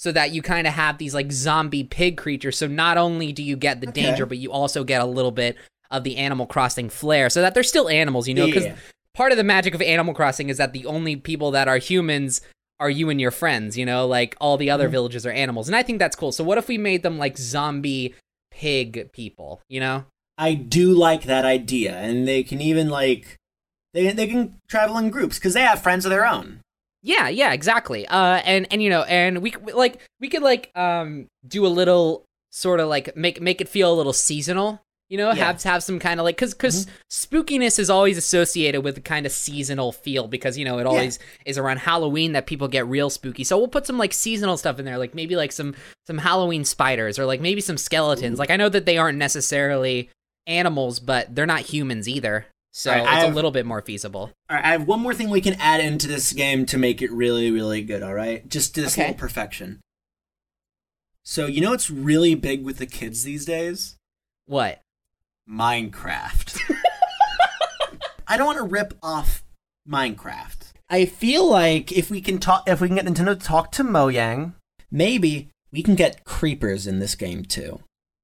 [0.00, 3.42] so that you kind of have these like zombie pig creatures so not only do
[3.42, 4.02] you get the Okay.
[4.02, 5.56] danger but you also get a little bit
[5.90, 8.76] of the animal crossing flair so that they're still animals you know because Yeah.
[9.14, 12.40] part of the magic of Animal Crossing is that the only people that are humans
[12.78, 14.92] are you and your friends, you know, like all the other Mhm.
[14.92, 15.68] villages are animals.
[15.68, 16.32] And I think that's cool.
[16.32, 18.14] So what if we made them like zombie
[18.50, 20.04] pig people, you know?
[20.38, 23.36] I do like that idea, and they can even like
[23.92, 26.60] they they can travel in groups because they have friends of their own.
[27.02, 28.06] Yeah, yeah, exactly.
[28.06, 32.24] Uh and and you know, and we like we could like um do a little
[32.50, 34.82] sort of like make make it feel a little seasonal.
[35.08, 35.32] You know, Yeah.
[35.32, 35.42] Mm-hmm.
[35.42, 39.26] have have some kind of like cuz cuz spookiness is always associated with a kind
[39.26, 43.10] of seasonal feel because you know, it always is around Halloween that people get real
[43.10, 43.42] spooky.
[43.44, 45.74] So we'll put some like seasonal stuff in there, like maybe like some
[46.06, 48.38] some Halloween spiders or like maybe some skeletons.
[48.38, 50.10] Like I know that they aren't necessarily
[50.46, 52.46] animals, but they're not humans either.
[52.72, 54.30] So Alright, I it's a little bit more feasible.
[54.48, 57.02] All right, I have one more thing we can add into this game to make
[57.02, 58.02] it really, really good.
[58.02, 59.08] All right, just this Okay.
[59.08, 59.80] little perfection.
[61.24, 63.96] So you know what's really big with the kids these days?
[64.46, 64.80] What?
[65.48, 66.60] Minecraft.
[68.28, 69.42] I don't want to rip off
[69.88, 70.72] Minecraft.
[70.88, 73.84] I feel like if we can talk, if we can get Nintendo to talk to
[73.84, 74.54] Mojang,
[74.90, 77.80] maybe we can get creepers in this game too.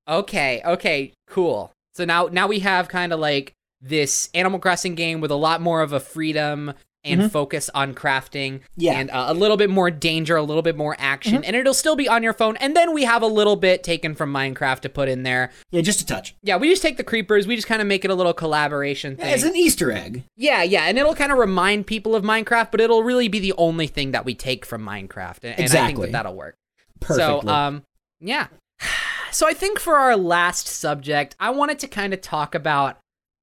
[0.08, 1.72] Okay, okay, cool.
[1.94, 5.60] So now now we have kind of like this Animal Crossing game with a lot
[5.60, 6.72] more of a freedom
[7.04, 7.30] and Mhm.
[7.30, 8.92] focus on crafting Yeah.
[8.94, 9.00] Mm-hmm.
[9.02, 11.94] and uh, a little bit more danger, a little bit more action, and it'll still
[11.94, 12.56] be on your phone.
[12.56, 15.52] And then we have a little bit taken from Minecraft to put in there.
[15.70, 16.34] Yeah, just a touch.
[16.42, 19.14] Yeah, we just take the creepers, we just kind of make it a little collaboration
[19.18, 19.34] Yeah, thing.
[19.34, 20.24] it's an Easter egg.
[20.36, 23.52] yeah, yeah, and it'll kind of remind people of Minecraft, but it'll really be the
[23.56, 26.06] only thing that we take from Minecraft, and, and I think Exactly.
[26.06, 26.56] that that'll work.
[27.00, 27.42] Perfectly.
[27.46, 27.84] So, um,
[28.20, 28.48] Yeah.
[29.32, 32.96] So I think for our last subject, I wanted to kind of talk about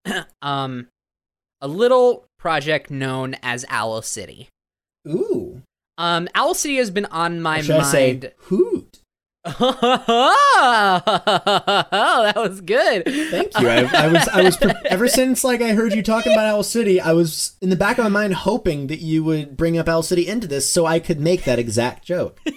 [0.42, 0.88] um
[1.62, 4.50] a little project known as Owl City.
[5.08, 5.62] Ooh.
[5.98, 8.32] Um Owl City has been on my should I say mind.
[8.38, 9.00] hoot?
[9.46, 11.02] oh,
[12.24, 13.04] that was good.
[13.06, 13.68] Thank you.
[13.68, 16.64] I, I was I was pre- ever since like I heard you talking about Owl
[16.64, 19.90] City, I was in the back of my mind hoping that you would bring up
[19.90, 22.40] Owl City into this so I could make that exact joke.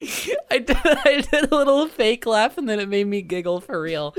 [0.50, 3.80] I did, I did a little fake laugh and then it made me giggle for
[3.80, 4.14] real.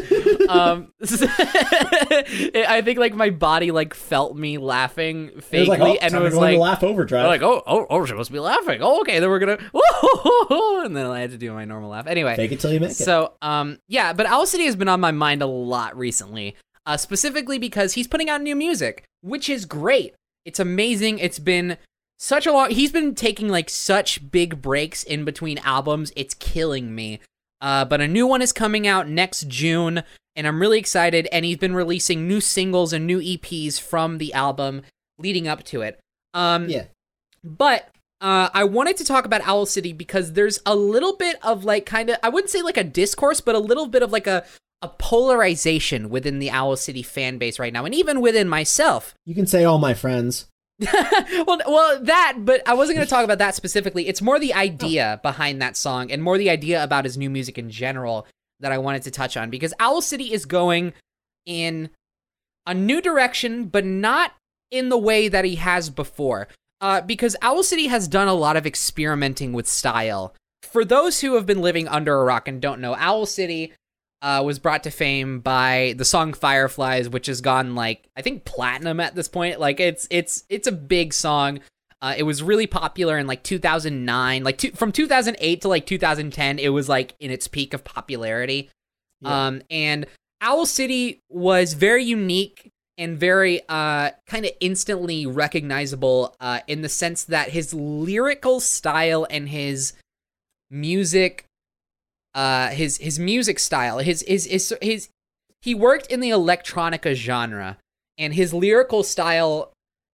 [0.50, 5.98] Um, I think like my body like felt me laughing fakely It was like, oh,
[6.02, 7.28] and it was to like, laugh overdrive.
[7.28, 8.80] like oh oh oh she must be laughing.
[8.82, 12.08] Oh okay, then we're gonna whoa, and then I had to do my normal laugh.
[12.08, 12.96] Anyway, Fake it till you make it.
[12.96, 16.98] so, um, yeah, but Owl City has been on my mind a lot recently, uh,
[16.98, 20.13] specifically because he's putting out new music, which is great.
[20.46, 21.20] It's amazing.
[21.20, 21.78] It's been
[22.19, 22.69] such a long.
[22.69, 26.12] He's been taking like such big breaks in between albums.
[26.15, 27.21] It's killing me.
[27.62, 30.03] Uh, but a new one is coming out next June,
[30.36, 31.27] and I'm really excited.
[31.32, 34.84] And he's been releasing new singles and new EPs from the album
[35.17, 35.99] leading up to it.
[36.34, 36.86] Um, yeah.
[37.43, 37.89] but
[38.21, 41.86] uh, I wanted to talk about Owl City because there's a little bit of like
[41.86, 44.45] kind of I wouldn't say like a discourse, but a little bit of like a
[44.82, 49.13] a polarization within the Owl City fan base right now, and even within myself.
[49.25, 50.47] You can say all my friends.
[51.46, 54.08] well, well, that, but I wasn't going to talk about that specifically.
[54.08, 57.58] It's more the idea behind that song, and more the idea about his new music
[57.58, 58.26] in general
[58.60, 60.94] that I wanted to touch on because Owl City is going
[61.46, 61.89] in
[62.65, 64.34] a new direction, but not
[64.72, 66.48] in the way that he has before.
[66.82, 70.34] Uh, because Owl City has done a lot of experimenting with style.
[70.63, 73.74] For those who have been living under a rock and don't know, Owl City
[74.21, 78.45] uh, was brought to fame by the song Fireflies, which has gone like I think
[78.45, 79.60] platinum at this point.
[79.60, 81.60] Like it's it's it's a big song.
[82.01, 86.60] Uh, it was really popular in like 2009, like two, from 2008 to like 2010.
[86.60, 88.69] It was like in its peak of popularity.
[89.21, 89.47] Yeah.
[89.47, 90.05] Um, and
[90.39, 96.89] Owl City was very unique and very uh, kind of instantly recognizable uh, in the
[96.89, 99.93] sense that his lyrical style and his
[100.69, 101.45] music
[102.36, 105.10] uh his his music style his his his, his
[105.62, 107.78] he worked in the electronica genre
[108.18, 109.72] and his lyrical style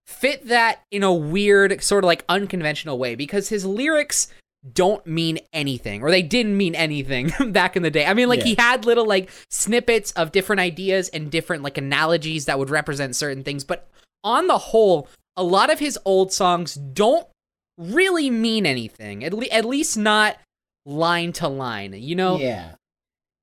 [0.08, 4.28] fit that in a weird sort of like unconventional way because his lyrics
[4.73, 8.06] don't mean anything or they didn't mean anything back in the day.
[8.06, 8.45] I mean like Yeah.
[8.45, 13.15] he had little like snippets of different ideas and different like analogies that would represent
[13.15, 13.88] certain things but
[14.23, 17.28] on the whole a lot of his old songs don't
[17.78, 20.38] really mean anything at, le- at least not
[20.86, 22.76] line to line you know Yeah.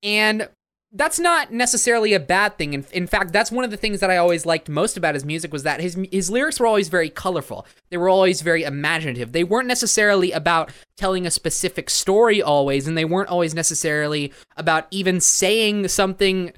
[0.03, 0.49] and
[0.95, 2.75] that's not necessarily a bad thing.
[2.75, 5.25] In, in fact, that's one of the things that I always liked most about his
[5.25, 7.67] music was that his his lyrics were always very colorful.
[7.91, 9.33] They were always very imaginative.
[9.33, 14.87] They weren't necessarily about telling a specific story always, and they weren't always necessarily about
[14.91, 16.53] even saying something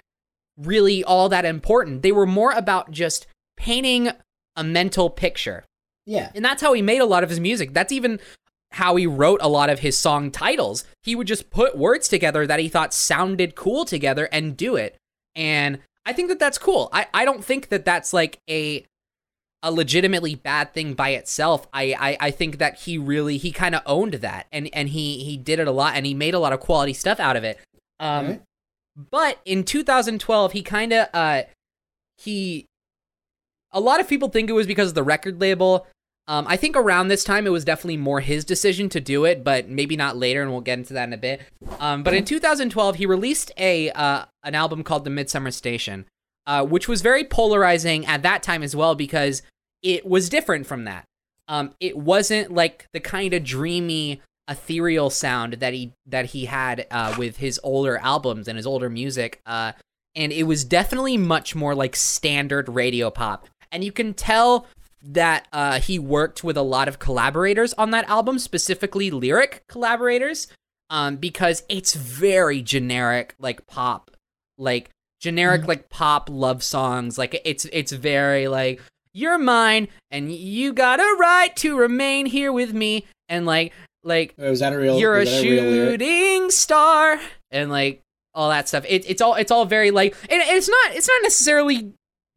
[0.58, 2.02] really all that important.
[2.02, 4.10] They were more about just painting
[4.56, 5.62] a mental picture.
[6.06, 6.32] Yeah.
[6.34, 7.72] And that's how he made a lot of his music.
[7.72, 8.18] That's even
[8.74, 10.84] how he wrote a lot of his song titles.
[11.02, 14.96] He would just put words together that he thought sounded cool together and do it.
[15.36, 16.88] And I think that that's cool.
[16.92, 18.84] I, I don't think that that's like a
[19.62, 21.66] a legitimately bad thing by itself.
[21.72, 25.24] I I, I think that he really he kind of owned that and and he
[25.24, 27.44] he did it a lot and he made a lot of quality stuff out of
[27.44, 27.58] it.
[28.00, 28.40] Um
[28.96, 31.42] but in 2012 he kind of uh
[32.18, 32.66] he
[33.72, 35.86] a lot of people think it was because of the record label
[36.26, 39.44] um, I think around this time it was definitely more his decision to do it,
[39.44, 41.42] but maybe not later, and we'll get into that in a bit.
[41.78, 46.06] Um, but in 2012, he released a uh, an album called The Midsummer Station,
[46.46, 49.42] uh, which was very polarizing at that time as well because
[49.82, 51.04] it was different from that.
[51.46, 56.86] Um, it wasn't like the kind of dreamy, ethereal sound that he that he had
[56.90, 59.42] uh, with his older albums and his older music.
[59.44, 59.72] Uh,
[60.16, 63.46] and it was definitely much more like standard radio pop.
[63.70, 64.66] And you can tell
[65.04, 70.48] that uh, he worked with a lot of collaborators on that album, specifically lyric collaborators,
[70.90, 74.10] um, because it's very generic, like pop,
[74.56, 74.90] like
[75.20, 77.18] generic, like pop love songs.
[77.18, 78.80] Like it's it's very like
[79.12, 84.34] you're mine and you got a right to remain here with me, and like like
[84.38, 84.98] was that a real?
[84.98, 86.00] you're a was that real lyric?
[86.00, 88.00] shooting star and like
[88.34, 88.84] all that stuff.
[88.88, 91.92] It, it's all it's all very like and it's not it's not necessarily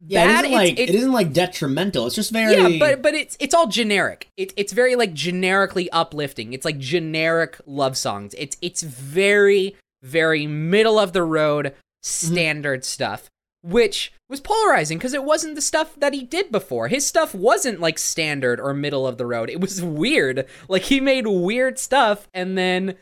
[0.06, 0.44] Yeah, bad.
[0.44, 2.06] it isn't like it's, it isn't like detrimental.
[2.06, 2.54] It's just very.
[2.54, 4.28] yeah, but but it's it's all generic.
[4.36, 6.52] It, it's very like generically uplifting.
[6.52, 8.34] It's like generic love songs.
[8.38, 13.28] It's it's very very middle of the road standard stuff,
[13.62, 16.88] which was polarizing because it wasn't the stuff that he did before.
[16.88, 19.50] His stuff wasn't like standard or middle of the road.
[19.50, 20.46] It was weird.
[20.68, 22.94] Like he made weird stuff and then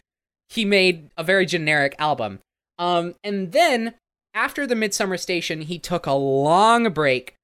[0.48, 2.40] he made a very generic album.
[2.78, 3.94] Um, and then
[4.36, 7.34] after the Midsummer Station, he took a long break.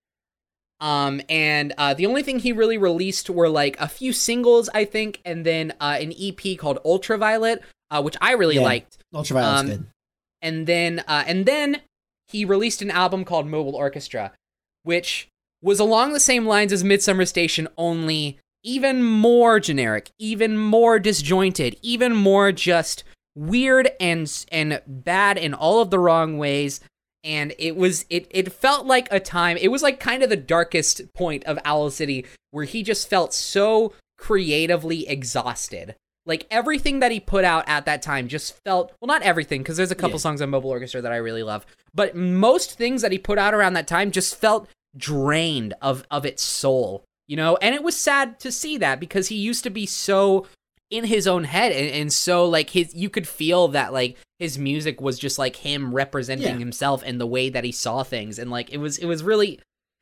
[0.78, 4.84] Um, and uh, the only thing he really released were like a few singles, I
[4.84, 8.62] think, and then uh, an EP called Ultraviolet, uh, which I really Yeah.
[8.62, 8.99] liked.
[9.14, 9.86] Ultraviolet's Um, good.
[10.43, 11.80] and then uh, and then
[12.28, 14.32] he released an album called Mobile Orchestra,
[14.82, 15.28] which
[15.62, 21.76] was along the same lines as Midsummer Station, only even more generic, even more disjointed,
[21.82, 26.80] even more just weird and and bad in all of the wrong ways.
[27.24, 29.56] And it was it it felt like a time.
[29.56, 33.32] It was like kind of the darkest point of Owl City, where he just felt
[33.32, 35.94] so creatively exhausted.
[36.24, 39.76] Like everything that he put out at that time just felt well, not everything, because
[39.76, 40.22] there's a couple Yeah.
[40.22, 43.54] songs on Mobile Orchestra that I really love, but most things that he put out
[43.54, 47.56] around that time just felt drained of of its soul, you know.
[47.62, 50.46] And it was sad to see that because he used to be so
[50.93, 54.59] in his own head and, and so like his you could feel that like his
[54.59, 56.59] music was just like him representing Yeah.
[56.59, 59.59] himself and the way that he saw things and like it was it was really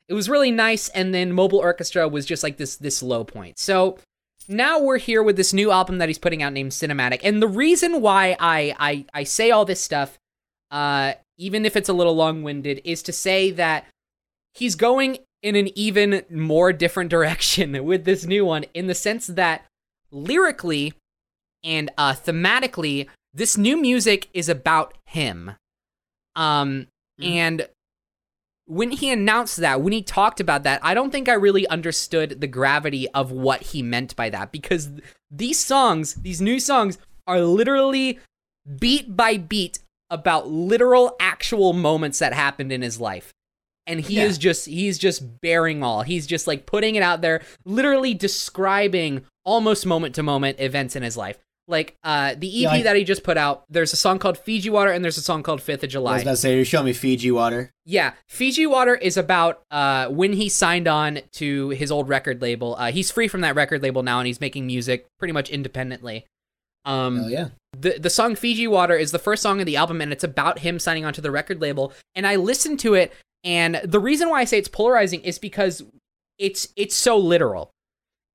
[0.09, 3.57] it was really nice and then mobile orchestra was just like this this low point
[3.57, 3.97] so
[4.49, 7.47] now we're here with this new album that he's putting out named cinematic and the
[7.47, 10.19] reason why i i, I say all this stuff
[10.71, 13.85] uh even if it's a little long-winded is to say that
[14.53, 19.27] he's going in an even more different direction with this new one in the sense
[19.27, 19.65] that
[20.11, 20.93] lyrically
[21.63, 25.51] and uh thematically this new music is about him
[26.35, 26.87] um
[27.19, 27.25] Mhm.
[27.29, 27.67] and
[28.65, 32.39] when he announced that when he talked about that i don't think i really understood
[32.41, 36.97] the gravity of what he meant by that because th- these songs these new songs
[37.27, 38.19] are literally
[38.79, 43.31] beat by beat about literal actual moments that happened in his life
[43.87, 44.23] and he Yeah.
[44.25, 49.25] is just he's just baring all he's just like putting it out there literally describing
[49.45, 51.37] almost moment to moment events in his life
[51.67, 54.37] like uh the ep Yeah, I- that he just put out there's a song called
[54.37, 56.11] fiji water and there's a song called fifth of July.
[56.11, 57.71] I was about to say, you show me Fiji water.
[57.85, 62.75] yeah, Fiji Water is about uh, when he signed on to his old record label.
[62.77, 66.25] Uh, he's free from that record label now, and he's making music pretty much independently.
[66.83, 67.49] Um, oh yeah.
[67.77, 70.59] the the song Fiji Water is the first song of the album, and it's about
[70.59, 71.93] him signing on to the record label.
[72.15, 73.13] And I listened to it,
[73.43, 75.83] and the reason why I say it's polarizing is because
[76.39, 77.69] it's it's so literal.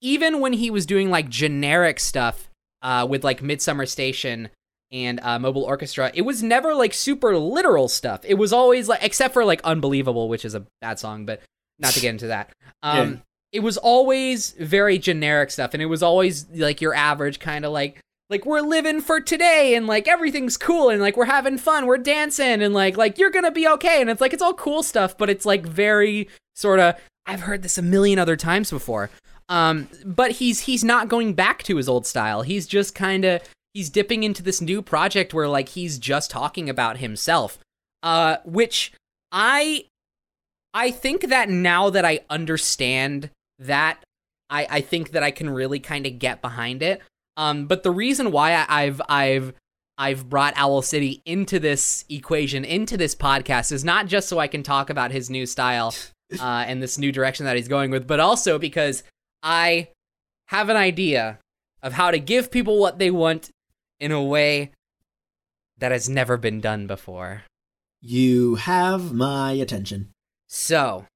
[0.01, 2.49] Even when he was doing like generic stuff
[2.83, 4.51] uh, with like Midsummer Station
[4.93, 8.21] and uh, Mobile Orchestra, it was never like super literal stuff.
[8.25, 11.41] It was always like, except for like Unbelievable, which is a bad song, but
[11.79, 12.51] not to get into that.
[12.83, 13.17] Um, Yeah.
[13.53, 17.73] It was always very generic stuff, and it was always like your average kind of
[17.73, 21.87] like like we're living for today and like everything's cool and like we're having fun
[21.87, 24.83] we're dancing and like like you're gonna be okay and it's like it's all cool
[24.83, 29.11] stuff but it's like very sort of i've heard this a million other times before
[29.49, 32.43] um but he's he's not going back to his old style.
[32.43, 33.43] He's just kind of
[33.75, 37.59] he's dipping into this new project where like he's just talking about himself.
[38.03, 38.93] Uh which
[39.33, 39.85] i
[40.73, 43.29] i think that now that i understand
[43.59, 43.99] that
[44.51, 47.01] i i think that i can really kind of get behind it.
[47.37, 49.55] Um, but the reason why I, I've I've
[49.99, 54.47] I've brought Owl City into this equation, into this podcast, is not just so I
[54.47, 55.95] can talk about his new style
[56.41, 59.03] uh, and this new direction that he's going with, but also because
[59.49, 59.91] I
[60.49, 61.39] have an idea
[61.81, 63.51] of how to give people what they want
[64.01, 64.73] in a way
[65.79, 67.45] that has never been done before.
[68.01, 70.11] You have my attention.
[70.49, 71.07] So,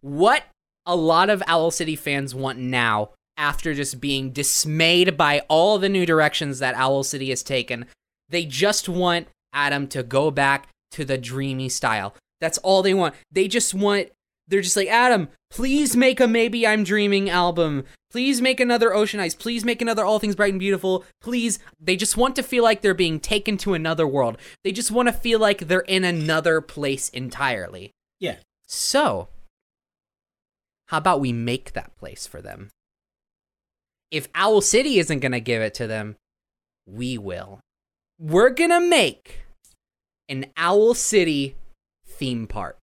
[0.00, 0.42] what
[0.84, 5.88] a lot of Owl City fans want now, after just being dismayed by all the
[5.88, 7.86] new directions that Owl City has taken,
[8.28, 12.12] they just want Adam to go back to the dreamy style.
[12.40, 13.14] That's all they want.
[13.30, 14.08] They just want,
[14.50, 17.84] they're just like, Adam, please make a Maybe I'm Dreaming album.
[18.10, 19.34] Please make another Ocean Eyes.
[19.34, 21.04] Please make another All Things Bright and Beautiful.
[21.20, 21.60] Please.
[21.80, 24.36] They just want to feel like they're being taken to another world.
[24.64, 27.92] They just want to feel like they're in another place entirely.
[28.18, 28.36] Yeah.
[28.66, 29.28] So,
[30.86, 32.68] how about we make that place for them?
[34.10, 36.16] If Owl City isn't going to give it to them,
[36.84, 37.60] we will.
[38.18, 39.42] We're going to make
[40.28, 41.54] an Owl City
[42.04, 42.78] theme park.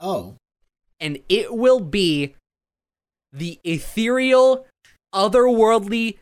[0.00, 0.36] Oh.
[1.02, 2.36] And it will be
[3.32, 4.66] the ethereal,
[5.14, 6.18] otherworldly,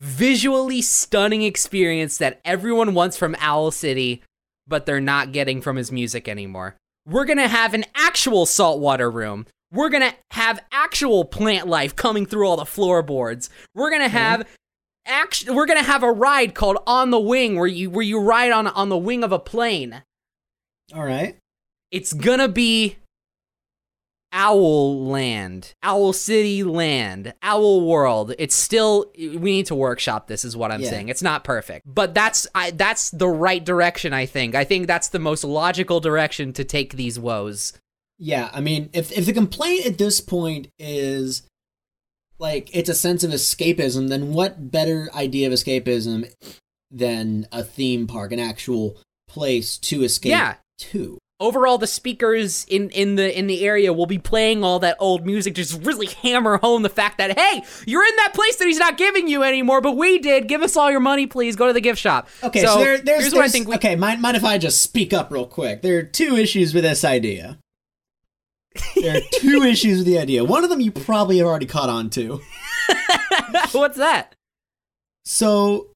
[0.00, 4.22] visually stunning experience that everyone wants from Owl City,
[4.66, 6.76] but they're not getting from his music anymore.
[7.06, 9.46] We're gonna have an actual saltwater room.
[9.72, 13.50] We're gonna have actual plant life coming through all the floorboards.
[13.74, 14.16] We're gonna mm-hmm.
[14.16, 14.48] have
[15.06, 18.50] act- we're gonna have a ride called On the Wing where you where you ride
[18.50, 20.02] on on the wing of a plane.
[20.94, 21.36] All right.
[21.90, 22.96] It's gonna be
[24.38, 28.34] Owl Land, Owl City Land, Owl World.
[28.38, 30.90] It's still we need to workshop this is what I'm Yeah.
[30.90, 31.08] saying.
[31.08, 31.86] It's not perfect.
[31.86, 34.54] But that's I that's the right direction I think.
[34.54, 37.72] I think that's the most logical direction to take these woes.
[38.18, 41.42] Yeah, I mean, if if the complaint at this point is
[42.38, 46.30] like it's a sense of escapism, then what better idea of escapism
[46.90, 50.54] than a theme park, an actual place to escape Yeah.
[50.78, 51.18] to?
[51.38, 55.26] Overall the speakers in in the in the area will be playing all that old
[55.26, 58.78] music just really hammer home the fact that hey, you're in that place that he's
[58.78, 60.48] not giving you anymore, but we did.
[60.48, 61.54] Give us all your money please.
[61.54, 62.28] Go to the gift shop.
[62.42, 64.80] Okay, so, there, there's, here's what I think we okay, mind, mind if I just
[64.80, 65.82] speak up real quick?
[65.82, 67.58] There are two issues with this idea.
[68.94, 70.42] There are two issues with the idea.
[70.42, 72.40] One of them you probably have already caught on to.
[73.72, 74.34] What's that?
[75.24, 75.88] So,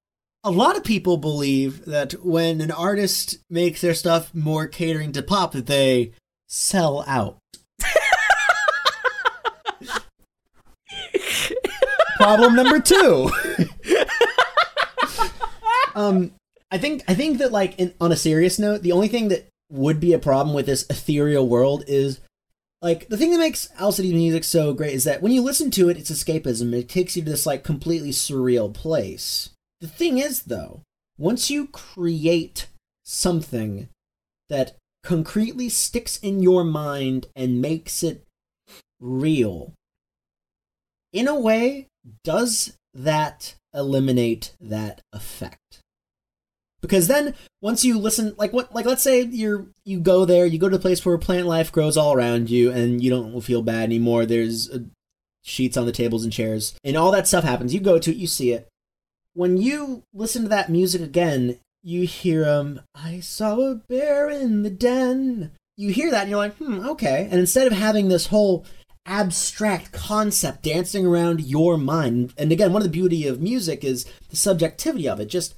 [0.42, 5.22] a lot of people believe that when an artist makes their stuff more catering to
[5.22, 6.12] pop, that they
[6.48, 7.38] sell out.
[12.16, 13.30] Problem number two.
[15.94, 16.32] um,
[16.70, 19.48] I think I think that like in, on a serious note, the only thing that
[19.70, 22.20] would be a problem with this ethereal world is
[22.82, 25.70] like the thing that makes Owl City's music so great is that when you listen
[25.72, 26.74] to it, it's escapism.
[26.74, 29.50] It takes you to this like completely surreal place.
[29.80, 30.82] The thing is, though,
[31.18, 32.66] once you create
[33.04, 33.88] something
[34.48, 38.26] that concretely sticks in your mind and makes it
[39.00, 39.72] real,
[41.12, 41.88] in a way,
[42.24, 45.80] does that eliminate that effect?
[46.80, 50.58] Because then once you listen like what like let's say you're you go there, you
[50.58, 53.60] go to a place where plant life grows all around you and you don't feel
[53.60, 54.24] bad anymore.
[54.24, 54.78] There's uh,
[55.42, 57.74] sheets on the tables and chairs and all that stuff happens.
[57.74, 58.66] You go to it, you see it.
[59.34, 64.62] When you listen to that music again, you hear um I saw a bear in
[64.62, 65.52] the den.
[65.76, 68.64] You hear that and you're like, "Hmm, okay." And instead of having this whole
[69.06, 74.04] abstract concept dancing around your mind, and again, one of the beauty of music is
[74.28, 75.26] the subjectivity of it.
[75.26, 75.54] Just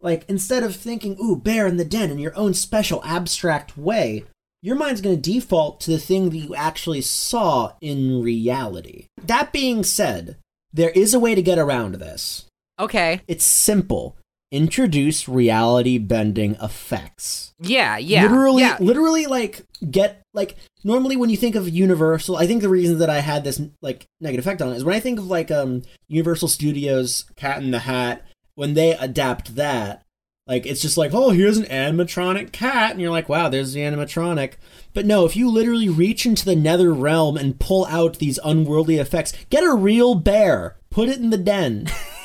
[0.00, 4.24] like instead of thinking, "Ooh, bear in the den" in your own special abstract way,
[4.62, 9.06] your mind's going to default to the thing that you actually saw in reality.
[9.22, 10.36] That being said,
[10.72, 12.45] there is a way to get around this.
[12.78, 13.20] Okay.
[13.26, 14.16] It's simple.
[14.52, 17.52] Introduce reality bending effects.
[17.58, 18.22] Yeah, yeah.
[18.22, 18.76] literally, yeah.
[18.78, 23.10] literally, like get like normally when you think of Universal, I think the reason that
[23.10, 25.82] I had this like negative effect on it is when I think of like um
[26.08, 28.24] Universal Studios Cat in the Hat
[28.54, 30.02] when they adapt that.
[30.46, 33.80] Like it's just like, oh, here's an animatronic cat, and you're like, wow, there's the
[33.80, 34.52] animatronic.
[34.94, 38.98] But no, if you literally reach into the nether realm and pull out these unworldly
[38.98, 41.88] effects, get a real bear, put it in the den.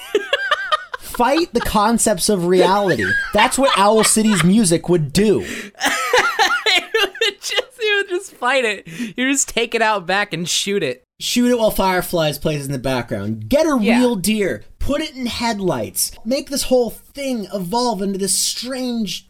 [1.22, 3.06] Fight the concepts of reality.
[3.32, 5.42] That's what Owl City's music would do.
[5.46, 8.88] it would just, you would just fight it.
[8.88, 11.04] You just take it out back and shoot it.
[11.20, 13.50] Shoot it while Fireflies plays in the background.
[13.50, 14.00] Get a Yeah.
[14.00, 14.64] real deer.
[14.80, 16.12] Put it in headlights.
[16.26, 19.30] Make this whole thing evolve into this strange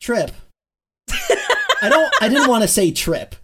[0.00, 0.32] trip.
[1.80, 3.36] I don't I didn't want to say trip.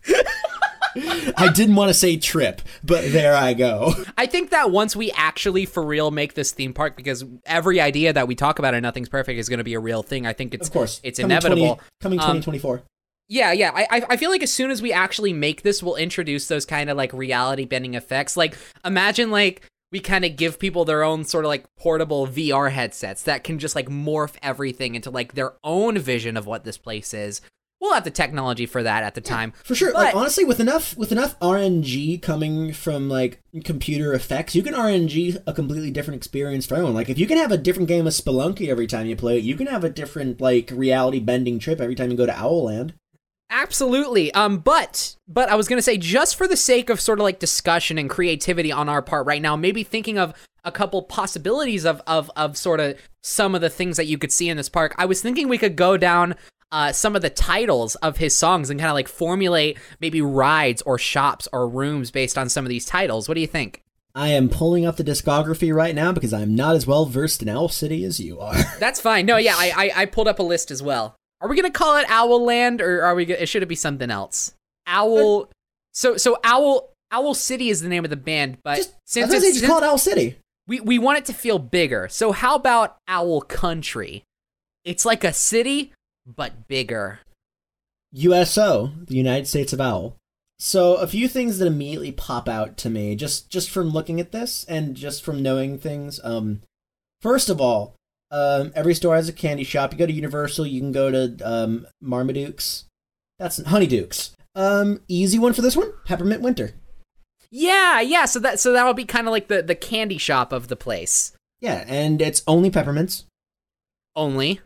[0.97, 3.93] I didn't want to say trip, but there I go.
[4.17, 8.13] I think that once we actually for real make this theme park, because every idea
[8.13, 10.27] that we talk about and Nothing's Perfect is going to be a real thing.
[10.27, 11.01] I think it's Of course.
[11.03, 11.67] it's Coming inevitable.
[11.77, 12.83] 20 coming Um, 2024.
[13.29, 13.73] Yeah, yeah.
[13.75, 16.65] I I- I feel like as soon as we actually make this, we'll introduce those
[16.65, 18.37] kind of like reality bending effects.
[18.37, 19.63] Like imagine like
[19.93, 23.59] we kind of give people their own sort of like portable VR headsets that can
[23.59, 27.41] just like morph everything into like their own vision of what this place is.
[27.81, 29.53] We'll have the technology for that at the time.
[29.65, 29.93] For sure.
[29.93, 35.41] like honestly, with enough with enough RNG coming from like computer effects, you can RNG
[35.47, 36.95] a completely different experience for everyone.
[36.95, 39.45] Like if you can have a different game of Spelunky every time you play it,
[39.45, 42.95] you can have a different like reality bending trip every time you go to Owlland.
[43.51, 44.35] Absolutely.
[44.35, 47.39] Um, but but I was gonna say just for the sake of sort of like
[47.39, 52.03] discussion and creativity on our part right now, maybe thinking of a couple possibilities of
[52.09, 54.97] of of sort of some of the things that you could see in this park.
[54.99, 56.35] I was thinking we could go down
[56.71, 60.83] uh, some of the titles of his songs and kind of like formulate maybe rides
[60.83, 63.29] or shops or rooms based on some of these titles.
[63.29, 63.83] What do you think?
[64.15, 67.49] I am pulling up the discography right now because I'm not as well versed in
[67.49, 68.55] Owl City as you are.
[68.81, 69.27] That's fine.
[69.27, 71.15] No, yeah, I I, I pulled up a list as well.
[71.41, 73.27] Are we gonna call it Owl Land or are we?
[73.27, 74.55] Gonna, should it be something else?
[74.87, 75.51] Owl.
[75.93, 79.33] So so Owl Owl City is the name of the band, but just, I since
[79.33, 80.39] it's, just since call it Owl City.
[80.67, 84.25] we we want it to feel bigger, so how about Owl Country?
[84.85, 85.93] It's like a city
[86.37, 87.21] but bigger.
[88.13, 90.17] USO, the United States of Owl.
[90.59, 94.33] So a few things that immediately pop out to me just just from looking at
[94.33, 96.19] this and just from knowing things.
[96.25, 96.63] Um,
[97.23, 97.95] first of all,
[98.31, 99.93] um, every store has a candy shop.
[99.93, 102.85] You go to Universal, you can go to um, Marmaduke's.
[103.39, 104.33] That's Honeydukes.
[104.57, 105.93] Um, easy one for this one.
[106.05, 106.73] Peppermint Winter.
[107.51, 108.25] Yeah, yeah.
[108.25, 111.33] So that so that'll be kind of like the the candy shop of the place.
[111.61, 113.25] Yeah, and it's only peppermints.
[114.17, 114.61] Only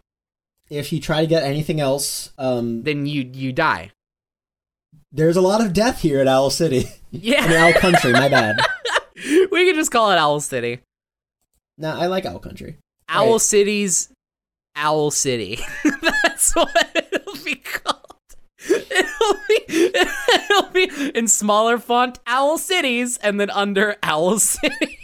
[0.72, 3.90] If you try to get anything else, um, then you you die.
[5.12, 6.84] there's a lot of death here at Owl City.
[6.86, 8.12] I mean, Yeah, Owl Country.
[8.12, 8.56] My bad.
[9.50, 10.80] we could just call it Owl City.
[11.76, 12.78] No, I like Owl Country.
[13.08, 13.40] Owl Right.
[13.42, 14.08] City's
[14.76, 15.58] Owl City.
[16.02, 17.98] That's what it'll be called.
[18.64, 24.98] It'll be, it'll be in smaller font, Owl Cities, and then under Owl City.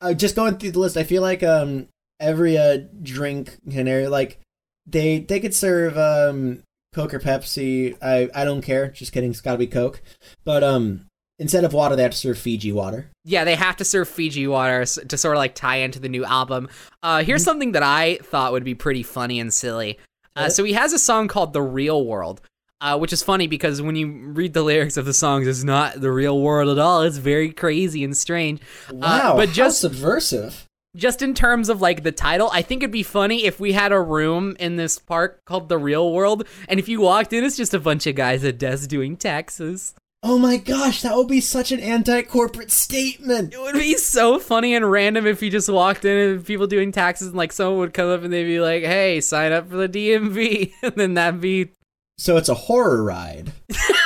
[0.00, 1.88] uh, just going through the list, I feel like um
[2.20, 4.38] every uh drink canary like
[4.86, 6.62] they they could serve um
[6.94, 7.96] Coke or Pepsi.
[8.02, 8.88] I I don't care.
[8.88, 9.30] Just kidding.
[9.30, 10.00] It's got to be Coke.
[10.44, 11.06] But um
[11.38, 13.10] instead of water, they have to serve Fiji water.
[13.24, 16.24] Yeah, they have to serve Fiji water to sort of like tie into the new
[16.24, 16.68] album.
[17.02, 19.98] Uh, here's something that I thought would be pretty funny and silly.
[20.36, 22.40] Uh, so he has a song called "The Real World,"
[22.80, 26.00] uh, which is funny because when you read the lyrics of the songs, it's not
[26.00, 27.02] the real world at all.
[27.02, 28.60] It's very crazy and strange.
[28.90, 30.66] Wow, Uh, but how just subversive.
[30.94, 33.92] Just in terms of like the title, I think it'd be funny if we had
[33.92, 37.56] a room in this park called the Real World, and if you walked in, it's
[37.56, 39.94] just a bunch of guys at desks doing taxes.
[40.26, 43.52] Oh my gosh, that would be such an anti-corporate statement.
[43.52, 46.92] It would be so funny and random if you just walked in and people doing
[46.92, 49.76] taxes and like someone would come up and they'd be like, "Hey, sign up for
[49.76, 51.72] the DMV," and then that'd be
[52.16, 53.52] So it's a horror ride.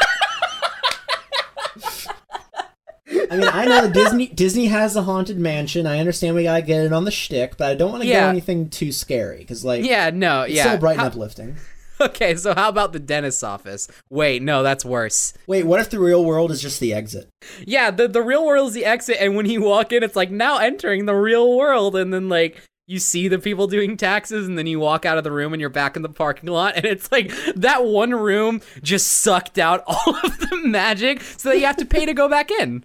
[3.31, 5.87] I mean, I know that Disney Disney has a haunted mansion.
[5.87, 8.23] I understand we gotta get it on the shtick, but I don't want to Yeah.
[8.25, 10.65] go anything too scary because, like, yeah, no, it's yeah.
[10.65, 11.57] still bright and How- uplifting.
[12.01, 13.89] okay, so how about the dentist's office?
[14.09, 15.33] Wait, no, that's worse.
[15.49, 17.29] Wait, what if the real world is just the exit?
[17.67, 20.31] Yeah, the the real world is the exit, and when you walk in, it's like
[20.31, 24.57] now entering the real world, and then like you see the people doing taxes, and
[24.57, 26.87] then you walk out of the room and you're back in the parking lot, and
[26.87, 31.67] it's like that one room just sucked out all of the magic, so that you
[31.67, 32.85] have to pay to go back in.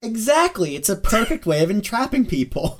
[0.00, 0.76] Exactly.
[0.76, 2.78] It's a perfect way of entrapping people.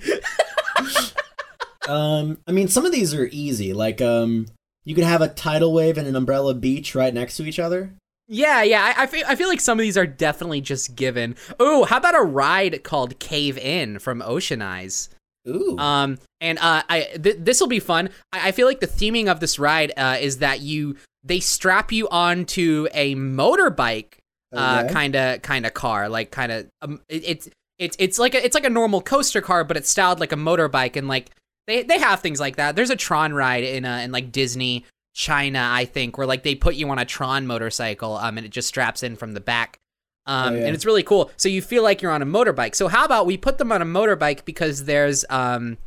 [1.88, 3.72] um, I mean, some of these are easy.
[3.72, 4.46] Like, um,
[4.84, 7.92] you could have a tidal wave and an umbrella beach right next to each other.
[8.28, 8.94] Yeah, yeah.
[8.96, 11.34] I, I feel I feel like some of these are definitely just given.
[11.58, 15.08] Oh, how about a ride called Cave In from Ocean Eyes?
[15.48, 15.76] Ooh.
[15.78, 18.10] Um, and uh, I th- this will be fun.
[18.32, 21.92] I-, I feel like the theming of this ride uh, is that you they strap
[21.92, 24.14] you onto a motorbike,
[24.52, 28.34] uh, kind of kind of car, like kind of um, it, it's it's it's like
[28.34, 31.30] a it's like a normal coaster car, but it's styled like a motorbike, and like
[31.66, 32.76] they they have things like that.
[32.76, 34.84] There's a Tron ride in uh, in like Disney
[35.14, 38.50] China, I think, where like they put you on a Tron motorcycle, um, and it
[38.50, 39.78] just straps in from the back.
[40.26, 40.66] Um, Oh, yeah.
[40.66, 41.30] and it's really cool.
[41.36, 42.74] So you feel like you're on a motorbike.
[42.74, 45.78] So how about we put them on a motorbike because there's um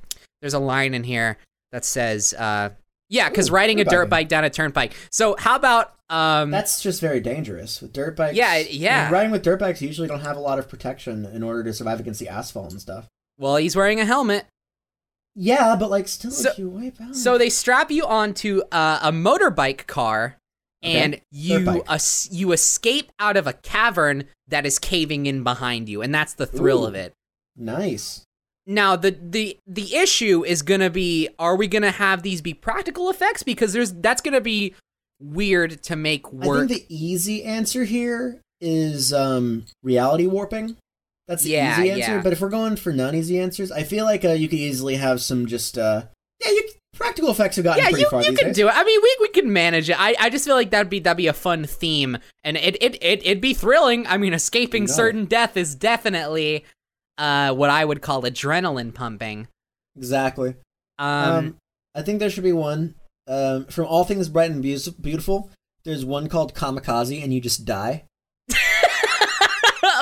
[0.42, 1.38] there's a line in here
[1.72, 2.70] that says uh
[3.10, 4.94] yeah, because riding a dirt bike down a turnpike.
[5.12, 8.36] So how about um That's just very dangerous with dirt bikes.
[8.36, 9.10] Yeah, I mean, yeah.
[9.10, 12.00] riding with dirt bikes usually don't have a lot of protection in order to survive
[12.00, 13.08] against the asphalt and stuff.
[13.38, 14.46] well he's wearing a helmet.
[15.36, 17.16] Yeah, but like still, So- if you wipe out.
[17.16, 20.38] So they strap you onto uh, a motorbike car,
[20.86, 20.98] Okay.
[21.02, 26.02] and you es- you escape out of a cavern that is caving in behind you,
[26.02, 26.88] and that's the thrill Ooh.
[26.88, 27.14] of it.
[27.56, 28.22] nice.
[28.68, 33.10] Now the the the issue is gonna be: Are we gonna have these be practical
[33.12, 33.44] effects?
[33.44, 34.74] Because there's that's gonna be
[35.22, 36.64] weird to make work.
[36.66, 40.78] I think the easy answer here is um reality warping.
[41.28, 42.12] That's the Yeah, easy answer.
[42.16, 42.22] yeah.
[42.22, 45.22] But if we're going for non-easy answers, I feel like uh, you could easily have
[45.22, 46.06] some just uh
[46.44, 48.56] yeah, you, practical effects have gotten yeah, pretty you, far you can days.
[48.56, 48.74] do it.
[48.76, 50.00] I mean, we we can manage it.
[50.00, 52.96] I, I just feel like that'd be that'd be a fun theme, and it it
[53.04, 54.08] it it'd be thrilling.
[54.08, 54.94] I mean, escaping No.
[54.94, 56.66] certain death is definitely
[57.18, 59.48] uh what I would call adrenaline pumping.
[59.96, 60.56] Exactly.
[60.98, 61.58] Um, Um,
[61.94, 62.96] I think there should be one
[63.28, 65.50] um from All Things Bright and Beautiful.
[65.84, 68.06] There's one called Kamikaze, and you just die.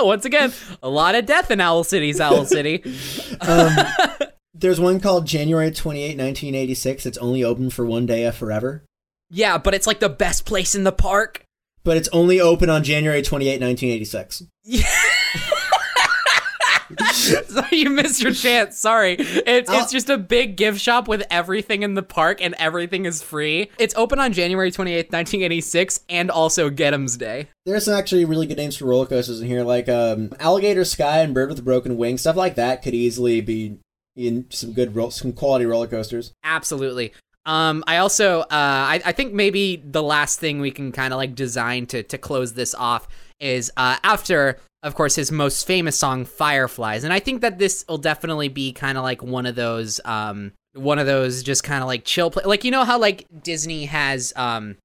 [0.01, 2.83] once again, a lot of death in Owl City's Owl City.
[3.41, 3.75] Um,
[4.63, 7.05] there's one called January 28, 1986.
[7.05, 8.85] It's only open for one day of forever.
[9.29, 11.43] yeah, but it's like the best place in the park.
[11.83, 14.43] But it's only open on January 28, 1986.
[17.49, 18.79] so you missed your chance.
[18.79, 19.17] Sorry.
[19.19, 23.21] It's it's just a big gift shop with everything in the park and everything is
[23.21, 23.69] free.
[23.77, 27.49] It's open on January 28th, 1986 and also Get'em's Day.
[27.65, 31.19] There's some actually really good names for roller coasters in here, like um, Alligator Sky
[31.19, 32.17] and Bird with a Broken Wing.
[32.17, 33.79] Stuff like that could easily be
[34.15, 36.33] in some good, ro- some quality roller coasters.
[36.43, 37.13] Absolutely.
[37.45, 41.17] Um, I also, uh, I, I think maybe the last thing we can kind of
[41.17, 43.07] like design to to close this off
[43.39, 47.83] is uh, after, of course, his most famous song "Fireflies," and I think that this
[47.89, 51.81] will definitely be kind of like one of those, um, one of those just kind
[51.81, 54.77] of like chill, play- like you know how like Disney has, um,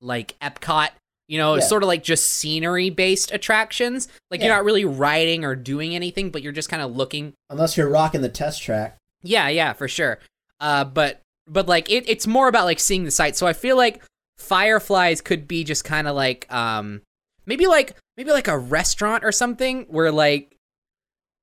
[0.00, 0.88] like Epcot
[1.28, 1.60] You know, Yeah.
[1.62, 4.08] sort of like just scenery based attractions.
[4.30, 7.76] Like you're not really riding or doing anything, but you're just kind of looking Unless
[7.76, 8.96] you're rocking the test track.
[9.22, 10.18] Yeah, yeah, for sure.
[10.60, 13.38] Uh, but but like it, it's more about like seeing the sights.
[13.38, 14.02] So I feel like
[14.38, 17.00] Fireflies could be just kind of like um
[17.46, 20.54] maybe like maybe like a restaurant or something where like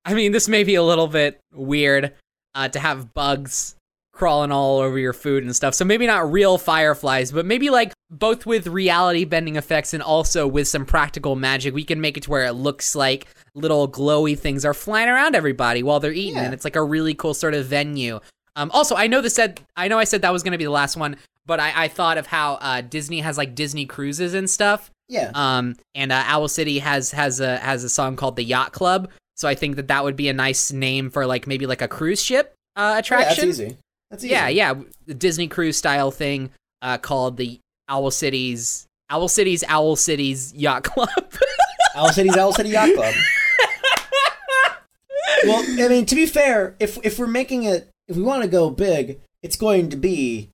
[0.04, 2.12] I mean this may be a little bit weird
[2.54, 3.74] uh, to have bugs
[4.12, 5.74] crawling all over your food and stuff.
[5.74, 10.46] So maybe not real fireflies, but maybe like both with reality bending effects and also
[10.46, 14.38] with some practical magic, we can make it to where it looks like little glowy
[14.38, 16.42] things are flying around everybody while they're eating, Yeah.
[16.44, 18.20] and it's like a really cool sort of venue.
[18.54, 20.64] Um, also, I know this said I know I said that was going to be
[20.64, 24.34] the last one, but I, I thought of how uh, Disney has like Disney cruises
[24.34, 24.90] and stuff.
[25.08, 25.30] Yeah.
[25.34, 29.10] Um, and uh, Owl City has has a has a song called the Yacht Club.
[29.36, 31.88] So I think that that would be a nice name for like maybe like a
[31.88, 33.48] cruise ship uh, Yeah, attraction.
[33.48, 33.76] that's easy.
[34.12, 34.32] That's easy.
[34.32, 34.74] Yeah, yeah,
[35.06, 36.50] the Disney cruise style thing
[36.82, 37.58] uh, called the
[37.88, 41.08] Owl Cities Owl Cities Owl Cities Yacht Club.
[41.96, 43.14] Owl Cities Owl City Yacht Club.
[45.44, 48.50] well, I mean, to be fair, if if we're making it, if we want to
[48.50, 50.50] go big, it's going to be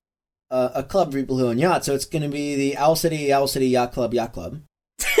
[0.49, 1.85] uh, a club for people who own yachts.
[1.85, 4.61] So it's going to be the Owl City Owl City Yacht Club Yacht Club.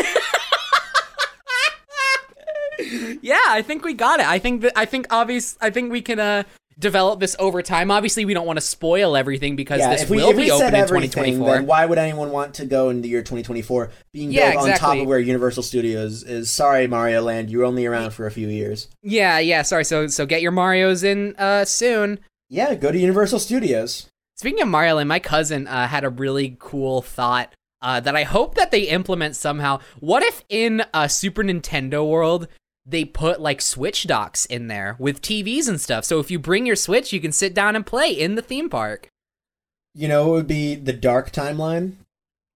[3.21, 4.27] yeah, I think we got it.
[4.27, 5.57] I think that I think obvious.
[5.59, 6.43] I think we can uh,
[6.79, 7.91] develop this over time.
[7.91, 10.81] Obviously, we don't want to spoil everything because yeah, this we, will be open in
[10.87, 11.45] 2024.
[11.53, 14.77] then why would anyone want to go in the year 2024 being Yeah, built on
[14.77, 16.49] top of where Universal Studios is?
[16.49, 18.87] Sorry, Mario Land, you're only around for a few years.
[19.03, 19.61] yeah, yeah.
[19.61, 19.83] Sorry.
[19.83, 22.19] So so get your Mario's in uh, soon.
[22.49, 24.07] Yeah, go to Universal Studios.
[24.37, 28.23] Speaking of Mario Land, my cousin uh, had a really cool thought uh, that I
[28.23, 29.79] hope that they implement somehow.
[29.99, 32.47] What if in a Super Nintendo world
[32.85, 36.05] they put like Switch docks in there with TVs and stuff?
[36.05, 38.69] So if you bring your Switch, you can sit down and play in the theme
[38.69, 39.09] park.
[39.93, 41.95] You know, it would be the dark timeline.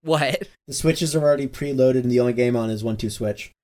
[0.03, 0.47] What?
[0.67, 3.51] The switches are already preloaded, and the only game on is one two switch.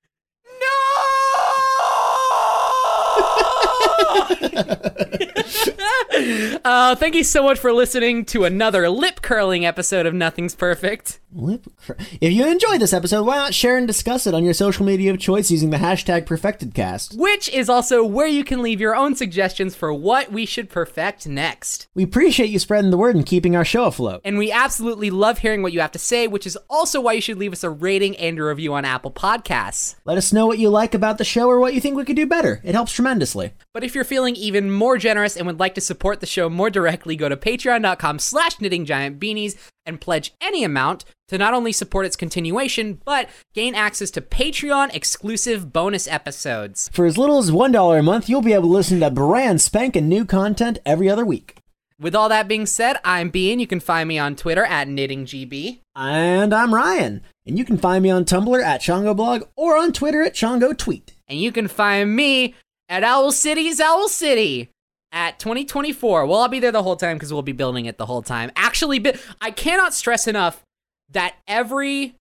[6.64, 11.18] uh, thank you so much for listening to another lip curling episode of Nothing's Perfect.
[11.32, 14.54] Lip cr- If you enjoyed this episode, why not share and discuss it on your
[14.54, 17.16] social media of choice using the hashtag PerfectedCast?
[17.16, 21.28] Which is also where you can leave your own suggestions for what we should perfect
[21.28, 21.86] next.
[21.94, 24.22] We appreciate you spreading the word and keeping our show afloat.
[24.24, 27.20] And we absolutely love hearing what you have to say, which is also why you
[27.20, 29.96] should leave us a rating and a review on Apple Podcasts.
[30.04, 32.16] Let us know what you like about the show or what you think we could
[32.16, 32.60] do better.
[32.64, 33.52] It helps tremendously.
[33.72, 36.70] But if you're feeling even more generous and would like to support the show more
[36.70, 42.14] directly, go to patreon.com slash knittinggiantbeanies and pledge any amount to not only support its
[42.14, 46.90] continuation, but gain access to Patreon exclusive bonus episodes.
[46.92, 50.08] For as little as $1 a month, you'll be able to listen to brand spanking
[50.08, 51.56] new content every other week.
[51.98, 53.58] With all that being said, I'm Bean.
[53.58, 55.80] You can find me on Twitter at knittinggb.
[55.94, 57.22] And I'm Ryan.
[57.46, 61.10] And you can find me on Tumblr at ChongoBlog or on Twitter at ChongoTweet.
[61.28, 62.54] And you can find me
[62.88, 64.70] at Owl City's Owl City
[65.12, 66.26] at 2024.
[66.26, 68.50] Well, I'll be there the whole time because we'll be building it the whole time.
[68.56, 69.04] Actually,
[69.40, 70.62] I cannot stress enough
[71.10, 72.14] that every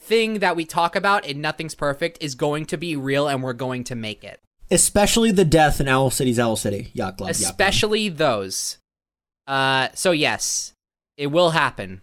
[0.00, 3.52] thing that we talk about in Nothing's Perfect is going to be real and we're
[3.52, 4.40] going to make it.
[4.70, 7.30] Especially the death in Owl City's Owl City Yacht Club.
[7.30, 7.50] Yacht Club.
[7.50, 8.78] Especially those.
[9.46, 10.74] Uh, so, yes,
[11.16, 12.02] it will happen.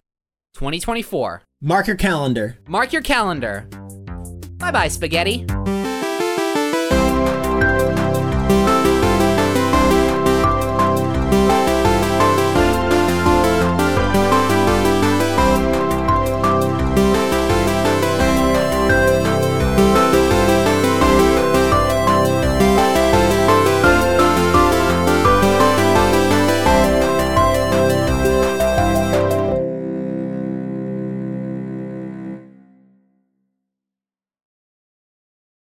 [0.55, 1.43] 2024.
[1.61, 2.57] Mark your calendar.
[2.67, 3.67] Mark your calendar.
[4.57, 5.45] Bye bye, spaghetti.